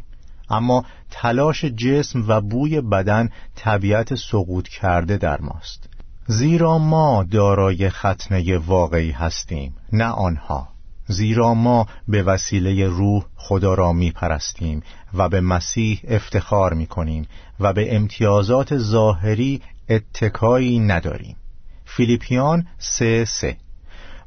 اما 0.49 0.85
تلاش 1.11 1.65
جسم 1.65 2.25
و 2.27 2.41
بوی 2.41 2.81
بدن 2.81 3.29
طبیعت 3.55 4.15
سقوط 4.15 4.67
کرده 4.67 5.17
در 5.17 5.41
ماست. 5.41 5.89
زیرا 6.27 6.77
ما 6.77 7.23
دارای 7.23 7.89
ختنه 7.89 8.57
واقعی 8.57 9.11
هستیم 9.11 9.75
نه 9.91 10.05
آنها. 10.05 10.67
زیرا 11.11 11.53
ما 11.53 11.87
به 12.07 12.23
وسیله 12.23 12.87
روح 12.87 13.25
خدا 13.35 13.73
را 13.73 13.93
می 13.93 14.11
پرستیم 14.11 14.83
و 15.13 15.29
به 15.29 15.41
مسیح 15.41 16.01
افتخار 16.07 16.73
می 16.73 16.87
کنیم 16.87 17.27
و 17.59 17.73
به 17.73 17.95
امتیازات 17.95 18.77
ظاهری 18.77 19.61
اتکایی 19.89 20.79
نداریم. 20.79 21.35
فیلیپیان 21.85 22.67
سه 22.77 23.25
سه. 23.25 23.57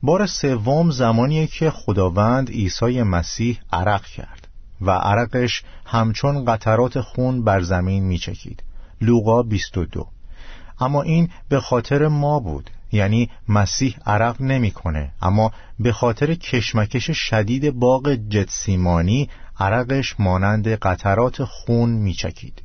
بار 0.03 0.27
سوم 0.27 0.91
زمانیه 0.91 1.47
که 1.47 1.71
خداوند 1.71 2.51
عیسی 2.51 3.03
مسیح 3.03 3.61
عرق 3.73 4.05
کرد 4.05 4.49
و 4.81 4.91
عرقش 4.91 5.63
همچون 5.87 6.45
قطرات 6.45 7.01
خون 7.01 7.45
بر 7.45 7.61
زمین 7.61 8.05
میچکید. 8.05 8.63
لوقا 9.01 9.43
22 9.43 10.07
اما 10.81 11.03
این 11.03 11.29
به 11.49 11.61
خاطر 11.61 12.09
ما 12.09 12.41
بود. 12.41 12.71
یعنی 12.93 13.31
مسیح 13.49 13.97
عرق 14.07 14.43
نمی‌کنه. 14.43 15.13
اما 15.23 15.53
به 15.79 15.93
خاطر 15.93 16.35
کشمکش 16.35 17.11
شدید 17.11 17.71
باغ 17.71 18.15
جتسیمانی 18.15 19.29
عرقش 19.61 20.15
مانند 20.19 20.69
قطرات 20.69 21.45
خون 21.45 21.91
میچکید. 21.91 22.63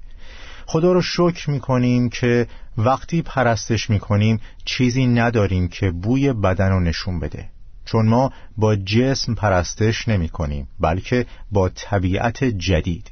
خدا 0.65 0.91
رو 0.91 1.01
شکر 1.01 1.49
می‌کنیم 1.49 2.09
که 2.09 2.47
وقتی 2.77 3.21
پرستش 3.21 3.89
می‌کنیم 3.89 4.39
چیزی 4.65 5.07
نداریم 5.07 5.67
که 5.67 5.91
بوی 5.91 6.33
بدن 6.33 6.69
رو 6.69 6.79
نشون 6.79 7.19
بده. 7.19 7.49
چون 7.85 8.07
ما 8.07 8.31
با 8.57 8.75
جسم 8.75 9.33
پرستش 9.33 10.07
نمی 10.07 10.29
کنیم 10.29 10.67
بلکه 10.79 11.25
با 11.51 11.69
طبیعت 11.69 12.43
جدید. 12.43 13.11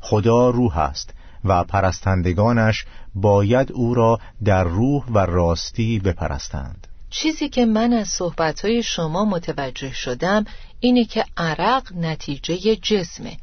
خدا 0.00 0.50
روح 0.50 0.78
است. 0.78 1.14
و 1.44 1.64
پرستندگانش 1.64 2.84
باید 3.14 3.72
او 3.72 3.94
را 3.94 4.20
در 4.44 4.64
روح 4.64 5.04
و 5.06 5.18
راستی 5.18 5.98
بپرستند. 5.98 6.86
چیزی 7.10 7.48
که 7.48 7.66
من 7.66 7.92
از 7.92 8.08
صحبتهای 8.08 8.82
شما 8.82 9.24
متوجه 9.24 9.92
شدم 9.92 10.44
اینه 10.80 11.04
که 11.04 11.24
عرق 11.36 11.92
نتیجه 11.96 12.76
جسمه 12.76 13.36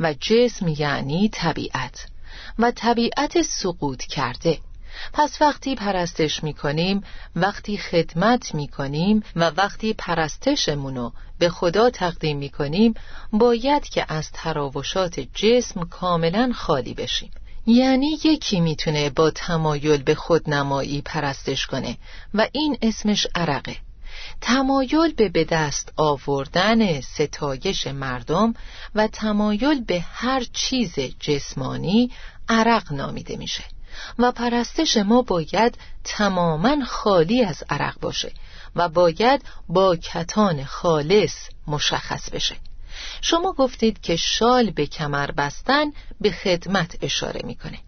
و 0.00 0.14
جسم 0.20 0.68
یعنی 0.68 1.28
طبیعت 1.28 2.06
و 2.58 2.70
طبیعت 2.70 3.42
سقوط 3.42 4.02
کرده. 4.02 4.58
پس 5.12 5.42
وقتی 5.42 5.74
پرستش 5.74 6.44
می‌کنیم 6.44 7.00
وقتی 7.36 7.76
خدمت 7.78 8.54
می‌کنیم 8.54 9.22
و 9.36 9.50
وقتی 9.56 9.94
پرستشمونو 9.94 11.10
به 11.38 11.48
خدا 11.48 11.90
تقدیم 11.90 12.38
می‌کنیم 12.38 12.94
باید 13.32 13.84
که 13.84 14.06
از 14.08 14.30
تراوشات 14.32 15.20
جسم 15.20 15.84
کاملا 15.84 16.52
خالی 16.54 16.94
بشیم. 16.94 17.30
یعنی 17.66 18.18
یکی 18.24 18.60
می‌تونه 18.60 19.10
با 19.10 19.30
تمایل 19.30 20.02
به 20.02 20.14
خودنمایی 20.14 21.02
پرستش 21.02 21.66
کنه 21.66 21.96
و 22.34 22.48
این 22.52 22.78
اسمش 22.82 23.26
عرقه. 23.34 23.76
تمایل 24.40 25.14
به 25.14 25.28
به 25.28 25.44
دست 25.44 25.92
آوردن 25.96 27.00
ستایش 27.00 27.86
مردم 27.86 28.54
و 28.94 29.06
تمایل 29.06 29.84
به 29.84 30.00
هر 30.00 30.44
چیز 30.52 30.94
جسمانی 31.20 32.10
عرق 32.48 32.92
نامیده 32.92 33.36
میشه. 33.36 33.64
و 34.18 34.32
پرستش 34.32 34.96
ما 34.96 35.22
باید 35.22 35.78
تماما 36.04 36.84
خالی 36.84 37.44
از 37.44 37.64
عرق 37.70 38.00
باشه 38.00 38.32
و 38.76 38.88
باید 38.88 39.44
با 39.68 39.96
کتان 39.96 40.64
خالص 40.64 41.34
مشخص 41.66 42.30
بشه. 42.30 42.56
شما 43.20 43.52
گفتید 43.52 44.00
که 44.00 44.16
شال 44.16 44.70
به 44.70 44.86
کمر 44.86 45.30
بستن 45.30 45.84
به 46.20 46.30
خدمت 46.30 46.96
اشاره 47.02 47.40
می‌کنه. 47.44 47.78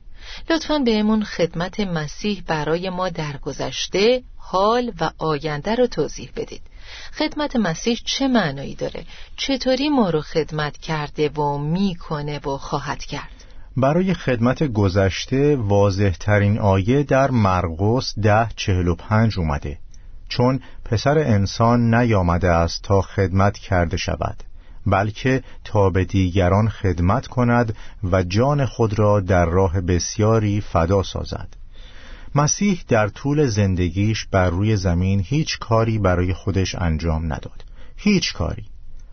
لطفا 0.51 0.79
بهمون 0.79 1.25
خدمت 1.25 1.81
مسیح 1.81 2.43
برای 2.47 2.91
ما 2.91 3.09
در 3.09 3.37
گذشته 3.37 4.23
حال 4.37 4.93
و 5.01 5.11
آینده 5.19 5.75
رو 5.75 5.87
توضیح 5.87 6.31
بدید. 6.37 6.63
خدمت 7.19 7.57
مسیح 7.57 7.99
چه 8.05 8.29
معنایی 8.29 8.75
داره؟ 8.75 9.05
چطوری 9.37 9.89
ما 9.89 10.11
رو 10.11 10.21
خدمت 10.21 10.79
کرده 10.79 11.29
و 11.29 11.59
می‌کنه 11.59 12.39
و 12.39 12.57
خواهد 12.57 13.05
کرد؟ 13.05 13.31
برای 13.77 14.15
خدمت 14.15 14.63
گذشته 14.63 15.57
واضح 15.57 16.11
ترین 16.11 16.59
آیه 16.59 17.03
در 17.03 17.31
مرقس 17.31 18.19
ده 18.19 18.49
چهل 18.57 18.89
و 18.89 18.95
پنج 18.95 19.39
اومده. 19.39 19.79
چون 20.29 20.61
پسر 20.85 21.19
انسان 21.19 21.95
نیامده 21.95 22.49
است 22.49 22.83
تا 22.83 23.01
خدمت 23.01 23.59
کرده 23.59 23.97
شود. 23.97 24.37
بلکه 24.87 25.43
تا 25.65 25.91
به 25.91 26.05
دیگران 26.05 26.69
خدمت 26.69 27.27
کند 27.27 27.77
و 28.13 28.23
جان 28.23 28.67
خود 28.67 28.99
را 28.99 29.21
در 29.21 29.47
راه 29.47 29.81
بسیاری 29.81 30.61
فدا 30.61 31.03
سازد. 31.03 31.49
مسیح 32.35 32.85
در 32.89 33.09
طول 33.09 33.47
زندگیش 33.47 34.27
بر 34.27 34.51
روی 34.51 34.77
زمین 34.77 35.23
هیچ 35.27 35.59
کاری 35.59 35.99
برای 35.99 36.35
خودش 36.35 36.75
انجام 36.75 37.25
نداد. 37.25 37.65
هیچ 37.97 38.33
کاری. 38.33 38.65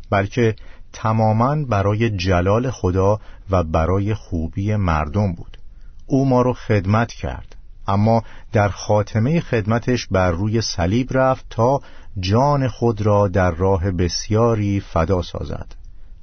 بلکه 0.09 0.55
تماما 0.93 1.55
برای 1.55 2.09
جلال 2.09 2.71
خدا 2.71 3.19
و 3.49 3.63
برای 3.63 4.13
خوبی 4.13 4.75
مردم 4.75 5.33
بود. 5.33 5.57
او 6.05 6.29
ما 6.29 6.41
رو 6.41 6.53
خدمت 6.53 7.13
کرد. 7.13 7.55
اما 7.87 8.23
در 8.51 8.69
خاتمه 8.69 9.39
خدمتش 9.39 10.07
بر 10.07 10.31
روی 10.31 10.61
صلیب 10.61 11.09
رفت 11.11 11.45
تا 11.49 11.81
جان 12.19 12.67
خود 12.67 13.01
را 13.01 13.27
در 13.27 13.51
راه 13.51 13.91
بسیاری 13.91 14.79
فدا 14.79 15.21
سازد. 15.21 15.75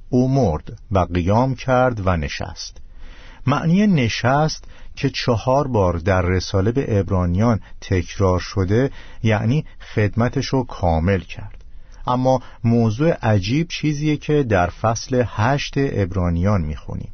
او 0.09 0.29
مرد 0.33 0.79
و 0.91 0.99
قیام 0.99 1.55
کرد 1.55 2.07
و 2.07 2.17
نشست. 2.17 2.77
معنی 3.47 3.87
نشست 3.87 4.65
که 4.95 5.09
چهار 5.09 5.67
بار 5.67 5.97
در 5.97 6.21
رساله 6.21 6.71
به 6.71 6.99
ابرانیان 6.99 7.59
تکرار 7.81 8.39
شده 8.39 8.91
یعنی 9.23 9.65
خدمتش 9.95 10.45
رو 10.45 10.63
کامل 10.63 11.19
کرد. 11.19 11.63
اما 12.07 12.41
موضوع 12.63 13.11
عجیب 13.11 13.67
چیزیه 13.67 14.17
که 14.17 14.43
در 14.43 14.67
فصل 14.67 15.23
هشت 15.27 15.73
ابرانیان 15.77 16.61
می‌خونیم 16.61 17.11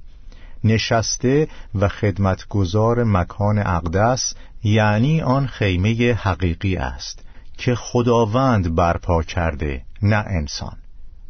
نشسته 0.64 1.48
و 1.76 1.88
خدمتگزار 1.88 3.04
مکان 3.04 3.60
اقدس 3.60 4.34
یعنی 4.64 5.22
آن 5.22 5.48
خیمه 5.48 6.14
حقیقی 6.14 6.76
است. 6.76 7.25
که 7.58 7.76
خداوند 7.76 8.76
برپا 8.76 9.24
کرده 9.24 9.82
نه 10.02 10.26
انسان. 10.28 10.78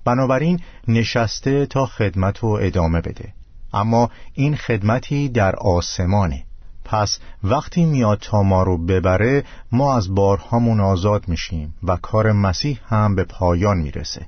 بنابراین 0.06 0.60
نشسته 0.88 1.66
تا 1.66 1.86
خدمت 1.86 2.40
رو 2.40 2.50
ادامه 2.62 3.02
بده. 3.02 3.34
اما 3.74 4.10
این 4.34 4.56
خدمتی 4.56 5.30
در 5.30 5.56
آسمانه. 5.56 6.44
پس 6.86 7.20
وقتی 7.44 7.86
میاد 7.86 8.20
تا 8.22 8.44
ما 8.44 8.64
رو 8.64 8.86
ببره 8.86 9.44
ما 9.72 9.98
از 9.98 10.16
بارهامون 10.16 10.80
آزاد 10.80 11.28
میشیم 11.28 11.76
و 11.84 11.98
کار 11.98 12.32
مسیح 12.32 12.80
هم 12.86 13.16
به 13.16 13.24
پایان 13.24 13.78
می‌رسه. 13.78 14.28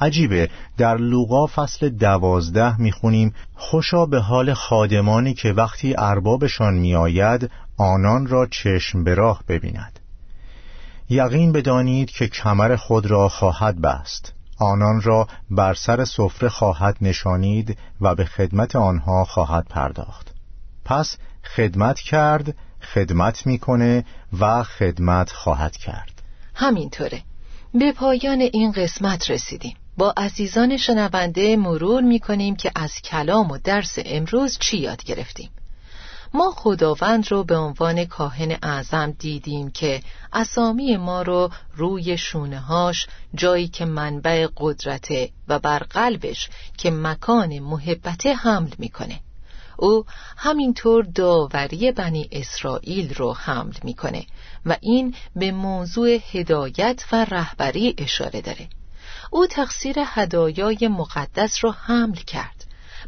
عجیبه 0.00 0.50
در 0.76 0.96
لوقا 0.96 1.46
فصل 1.46 1.88
دوازده 1.88 2.80
می‌خونیم 2.80 3.34
خوشا 3.54 4.06
به 4.06 4.20
حال 4.20 4.54
خادمانی 4.54 5.34
که 5.34 5.52
وقتی 5.52 5.94
اربابشان 5.98 6.74
میآید 6.74 7.50
آنان 7.76 8.26
را 8.26 8.46
چشم 8.46 9.04
به 9.04 9.14
راه 9.14 9.42
ببیند. 9.48 10.00
یقین 11.08 11.52
بدانید 11.52 12.10
که 12.10 12.28
کمر 12.28 12.76
خود 12.76 13.06
را 13.06 13.28
خواهد 13.28 13.80
بست. 13.80 14.32
آنان 14.58 15.00
را 15.00 15.28
بر 15.50 15.74
سر 15.74 16.04
سفره 16.04 16.48
خواهد 16.48 16.96
نشانید 17.00 17.78
و 18.00 18.14
به 18.14 18.24
خدمت 18.24 18.76
آنها 18.76 19.24
خواهد 19.24 19.66
پرداخت. 19.70 20.34
پس 20.84 21.16
خدمت 21.56 22.00
کرد 22.00 22.54
خدمت 22.94 23.46
می‌کنه 23.46 24.04
و 24.40 24.62
خدمت 24.62 25.30
خواهد 25.30 25.76
کرد. 25.76 26.22
همینطوره. 26.54 27.22
به 27.74 27.92
پایان 27.92 28.40
این 28.40 28.72
قسمت 28.72 29.30
رسیدیم. 29.30 29.76
با 29.96 30.14
عزیزان 30.16 30.76
شنونده 30.76 31.56
مرور 31.56 32.02
می‌کنیم 32.02 32.56
که 32.56 32.70
از 32.74 32.92
کلام 33.04 33.50
و 33.50 33.58
درس 33.64 33.98
امروز 34.04 34.58
چی 34.58 34.76
یاد 34.76 35.04
گرفتیم؟ 35.04 35.50
ما 36.36 36.50
خداوند 36.50 37.30
رو 37.30 37.44
به 37.44 37.56
عنوان 37.56 38.04
کاهن 38.04 38.58
اعظم 38.62 39.10
دیدیم 39.10 39.70
که 39.70 40.02
اسامی 40.32 40.96
ما 40.96 41.22
رو 41.22 41.50
روی 41.76 42.18
شونه 42.18 42.58
هاش 42.58 43.06
جایی 43.34 43.68
که 43.68 43.84
منبع 43.84 44.48
قدرته 44.56 45.30
و 45.48 45.58
بر 45.58 45.78
قلبش 45.78 46.48
که 46.78 46.90
مکان 46.90 47.58
محبت 47.58 48.26
حمل 48.26 48.70
می‌کنه. 48.78 49.20
او 49.78 50.04
همینطور 50.36 51.04
داوری 51.04 51.92
بنی 51.92 52.28
اسرائیل 52.32 53.14
رو 53.14 53.32
حمل 53.32 53.74
می‌کنه 53.82 54.26
و 54.66 54.76
این 54.80 55.14
به 55.36 55.52
موضوع 55.52 56.18
هدایت 56.32 57.04
و 57.12 57.24
رهبری 57.24 57.94
اشاره 57.98 58.40
داره. 58.40 58.68
او 59.30 59.46
تقصیر 59.46 59.96
هدایای 59.98 60.88
مقدس 60.88 61.64
رو 61.64 61.70
حمل 61.70 62.16
کرد. 62.16 62.53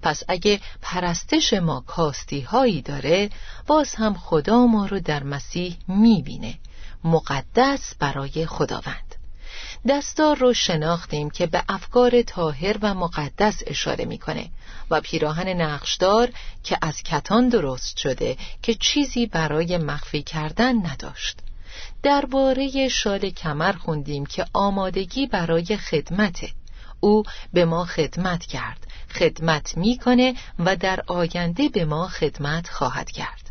پس 0.06 0.22
اگه 0.28 0.60
پرستش 0.82 1.52
ما 1.52 1.84
کاستی 1.86 2.40
هایی 2.40 2.82
داره 2.82 3.30
باز 3.66 3.94
هم 3.94 4.14
خدا 4.14 4.66
ما 4.66 4.86
رو 4.86 5.00
در 5.00 5.22
مسیح 5.22 5.76
می‌بینه. 5.88 6.54
مقدس 7.04 7.94
برای 7.98 8.46
خداوند. 8.46 9.14
دستار 9.88 10.36
رو 10.36 10.54
شناختیم 10.54 11.30
که 11.30 11.46
به 11.46 11.62
افکار 11.68 12.22
تاهر 12.22 12.76
و 12.82 12.94
مقدس 12.94 13.62
اشاره 13.66 14.04
می‌کنه 14.04 14.48
و 14.90 15.00
پیراهن 15.00 15.48
نقشدار 15.48 16.30
که 16.64 16.78
از 16.82 17.02
کتان 17.02 17.48
درست 17.48 17.96
شده 17.96 18.36
که 18.62 18.74
چیزی 18.74 19.26
برای 19.26 19.78
مخفی 19.78 20.22
کردن 20.22 20.86
نداشت. 20.86 21.38
درباره 22.02 22.88
شال 22.88 23.30
کمر 23.30 23.72
خوندیم 23.72 24.26
که 24.26 24.46
آمادگی 24.52 25.26
برای 25.26 25.76
خدمته. 25.76 26.50
او 27.00 27.22
به 27.52 27.64
ما 27.64 27.84
خدمت 27.84 28.46
کرد. 28.46 28.86
خدمت 29.10 29.76
می‌کنه 29.76 30.34
و 30.58 30.76
در 30.76 31.00
آینده 31.06 31.68
به 31.68 31.84
ما 31.84 32.08
خدمت 32.08 32.68
خواهد 32.68 33.10
کرد. 33.10 33.50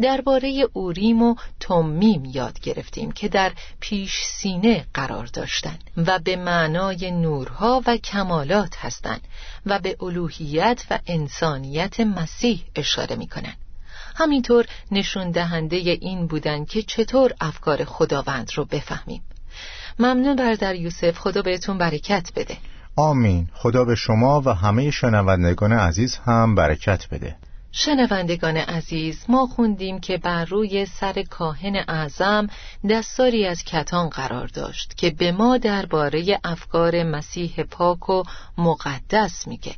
درباره 0.00 0.68
اوریم 0.72 1.22
و 1.22 1.34
تومیم 1.60 2.24
یاد 2.24 2.60
گرفتیم 2.60 3.12
که 3.12 3.28
در 3.28 3.52
پیش 3.80 4.12
سینه 4.24 4.86
قرار 4.94 5.26
داشتند 5.26 5.90
و 5.96 6.18
به 6.18 6.36
معنای 6.36 7.10
نورها 7.10 7.82
و 7.86 7.96
کمالات 7.96 8.76
هستند 8.76 9.20
و 9.66 9.78
به 9.78 9.96
الوهیت 10.00 10.84
و 10.90 10.98
انسانیت 11.06 12.00
مسیح 12.00 12.64
اشاره 12.74 13.16
می‌کنند 13.16 13.56
همینطور 14.16 14.66
نشون 14.90 15.30
دهنده 15.30 15.76
این 15.76 16.26
بودن 16.26 16.64
که 16.64 16.82
چطور 16.82 17.34
افکار 17.40 17.84
خداوند 17.84 18.50
رو 18.54 18.64
بفهمیم. 18.64 19.22
ممنون 19.98 20.36
برادر 20.36 20.74
یوسف. 20.74 21.18
خدا 21.18 21.42
بهتون 21.42 21.78
برکت 21.78 22.30
بده. 22.36 22.56
آمین. 22.98 23.48
خدا 23.54 23.84
به 23.84 23.94
شما 23.94 24.42
و 24.44 24.54
همه 24.54 24.90
شنوندگان 24.90 25.72
عزیز 25.72 26.16
هم 26.16 26.54
برکت 26.54 27.08
بده. 27.08 27.36
شنوندگان 27.72 28.56
عزیز 28.56 29.24
ما 29.28 29.46
خوندیم 29.46 30.00
که 30.00 30.18
بر 30.18 30.44
روی 30.44 30.86
سر 30.86 31.22
کاهن 31.22 31.84
اعظم 31.88 32.46
دستاری 32.90 33.46
از 33.46 33.64
کتان 33.64 34.08
قرار 34.08 34.46
داشت 34.46 34.96
که 34.96 35.10
به 35.10 35.32
ما 35.32 35.58
درباره 35.58 36.40
افکار 36.44 37.02
مسیح 37.02 37.62
پاک 37.62 38.10
و 38.10 38.22
مقدس 38.58 39.48
میگه 39.48 39.74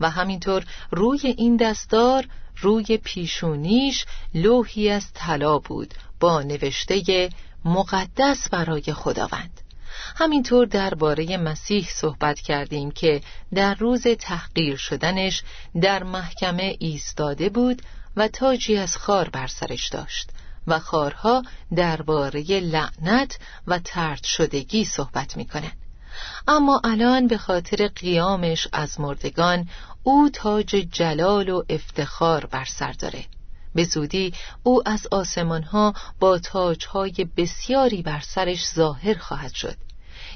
و 0.00 0.10
همینطور 0.10 0.64
روی 0.90 1.34
این 1.36 1.56
دستار 1.56 2.26
روی 2.56 2.96
پیشونیش 2.96 4.04
لوحی 4.34 4.90
از 4.90 5.12
طلا 5.14 5.58
بود 5.58 5.94
با 6.20 6.42
نوشته 6.42 7.28
مقدس 7.64 8.48
برای 8.48 8.82
خداوند. 8.82 9.61
همینطور 10.16 10.66
درباره 10.66 11.36
مسیح 11.36 11.88
صحبت 11.90 12.40
کردیم 12.40 12.90
که 12.90 13.20
در 13.54 13.74
روز 13.74 14.06
تحقیر 14.06 14.76
شدنش 14.76 15.42
در 15.80 16.02
محکمه 16.02 16.76
ایستاده 16.78 17.48
بود 17.48 17.82
و 18.16 18.28
تاجی 18.28 18.76
از 18.76 18.96
خار 18.96 19.28
بر 19.28 19.46
سرش 19.46 19.88
داشت 19.88 20.30
و 20.66 20.78
خارها 20.78 21.42
درباره 21.76 22.60
لعنت 22.60 23.38
و 23.66 23.78
ترد 23.78 24.24
شدگی 24.24 24.84
صحبت 24.84 25.36
می‌کنن 25.36 25.72
اما 26.48 26.80
الان 26.84 27.26
به 27.26 27.38
خاطر 27.38 27.88
قیامش 27.88 28.68
از 28.72 29.00
مردگان 29.00 29.68
او 30.02 30.30
تاج 30.32 30.68
جلال 30.76 31.48
و 31.48 31.62
افتخار 31.68 32.46
بر 32.46 32.64
سر 32.64 32.92
داره. 32.92 33.24
به 33.74 33.84
زودی 33.84 34.34
او 34.62 34.88
از 34.88 35.06
آسمانها 35.10 35.94
با 36.20 36.38
تاجهای 36.38 37.26
بسیاری 37.36 38.02
بر 38.02 38.20
سرش 38.20 38.66
ظاهر 38.74 39.14
خواهد 39.14 39.54
شد. 39.54 39.76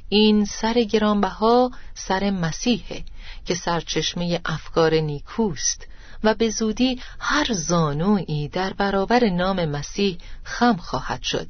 این 0.09 0.45
سر 0.45 0.73
گرانبها 0.73 1.71
سر 1.95 2.31
مسیحه 2.31 3.05
که 3.45 3.55
سرچشمه 3.55 4.41
افکار 4.45 4.95
نیکوست 4.95 5.87
و 6.25 6.35
به 6.35 6.51
زودی 6.51 7.01
هر 7.19 7.47
زانویی 7.53 8.49
در 8.49 8.73
برابر 8.73 9.25
نام 9.29 9.65
مسیح 9.65 10.19
خم 10.45 10.77
خواهد 10.77 11.23
شد 11.23 11.47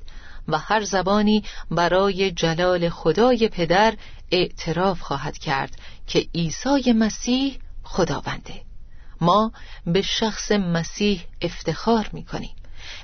و 0.48 0.58
هر 0.58 0.84
زبانی 0.84 1.44
برای 1.70 2.30
جلال 2.30 2.88
خدای 2.88 3.48
پدر 3.48 3.94
اعتراف 4.30 5.00
خواهد 5.00 5.38
کرد 5.38 5.78
که 6.06 6.26
عیسی 6.34 6.92
مسیح 6.92 7.58
خداونده. 7.84 8.62
ما 9.20 9.52
به 9.86 10.02
شخص 10.02 10.52
مسیح 10.52 11.24
افتخار 11.42 12.10
می 12.12 12.24
کنیم 12.24 12.54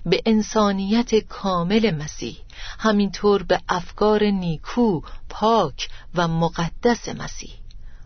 به 0.06 0.22
انسانیت 0.26 1.14
کامل 1.14 1.94
مسیح 1.94 2.36
همینطور 2.78 3.42
به 3.42 3.60
افکار 3.68 4.24
نیکو 4.24 5.00
پاک 5.28 5.88
و 6.14 6.28
مقدس 6.28 7.08
مسیح. 7.08 7.50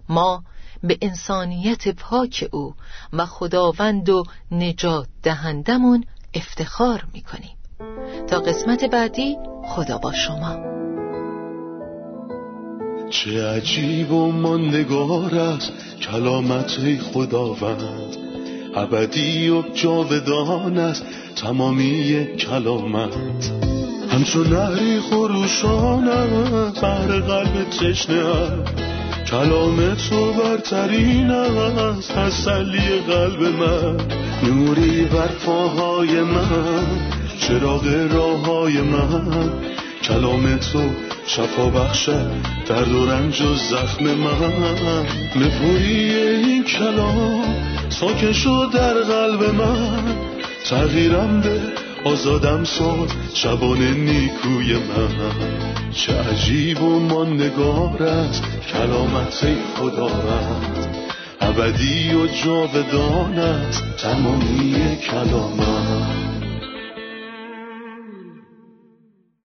ما 0.09 0.45
به 0.83 0.99
انسانیت 1.01 1.89
پاک 1.89 2.49
او 2.53 2.75
و 3.13 3.27
خداوند 3.27 4.09
و 4.09 4.25
نجات 4.51 5.09
دهندمون 5.23 6.05
افتخار 6.35 7.07
می‌کنیم. 7.13 7.57
تا 8.27 8.39
قسمت 8.41 8.85
بعدی 8.85 9.37
خدا 9.65 9.99
با 9.99 10.13
شما. 10.13 10.77
چه 13.11 13.49
عجیب 13.49 14.13
و 14.13 14.33
ماندگار 14.33 15.35
است 15.35 15.73
کلامت 16.01 16.99
خداوند. 17.13 18.26
ابدی 18.77 19.49
و 19.49 19.63
جاودان 19.75 20.79
است 20.79 21.05
تمامی 21.37 22.27
کلامت. 22.39 23.53
همچون 24.11 24.47
نهری 24.47 25.01
خروشان 25.01 26.09
است 26.09 26.81
بر 26.81 27.07
قلب 27.07 27.71
تشنه 27.71 28.25
کلام 29.31 29.95
تو 29.95 30.33
برترین 30.33 31.31
است 31.31 32.13
تسلی 32.13 32.89
قلب 33.09 33.43
من. 33.43 33.97
نوری 34.43 35.05
بر 35.05 35.29
پاهای 35.47 36.21
من 36.21 36.87
چراغ 37.41 37.87
راه 38.13 38.47
های 38.47 38.81
من. 38.81 39.51
کلام 40.03 40.57
تو 40.57 40.83
شفا 41.27 41.71
بخشد 41.71 42.31
درد 42.69 42.93
و 42.93 43.07
رنج 43.07 43.43
و 43.43 43.55
زخم 43.55 44.05
من. 44.05 45.07
نپوری 45.37 46.15
این 46.15 46.65
کلام 46.65 47.76
ساکن 47.89 48.33
شد 48.33 48.71
در 48.75 48.95
قلب 48.95 49.55
من. 49.55 50.17
تغییرم 50.65 51.41
به 51.41 51.61
آزادم 52.05 52.65
ساد 52.65 53.13
شبان 53.35 53.83
نیکوی 53.83 54.75
من. 54.75 55.11
چه 55.93 56.13
عجیب 56.21 56.83
و 56.83 57.01
ماندگار 57.01 58.03
است 58.03 58.45
کلامت 58.73 59.47
خدا 59.77 60.07
رد 60.07 60.97
ابدی 61.41 62.15
و 62.15 62.27
جاودان 62.27 63.39
است 63.39 63.83
تمامی 63.99 64.97
کلامت. 64.97 66.26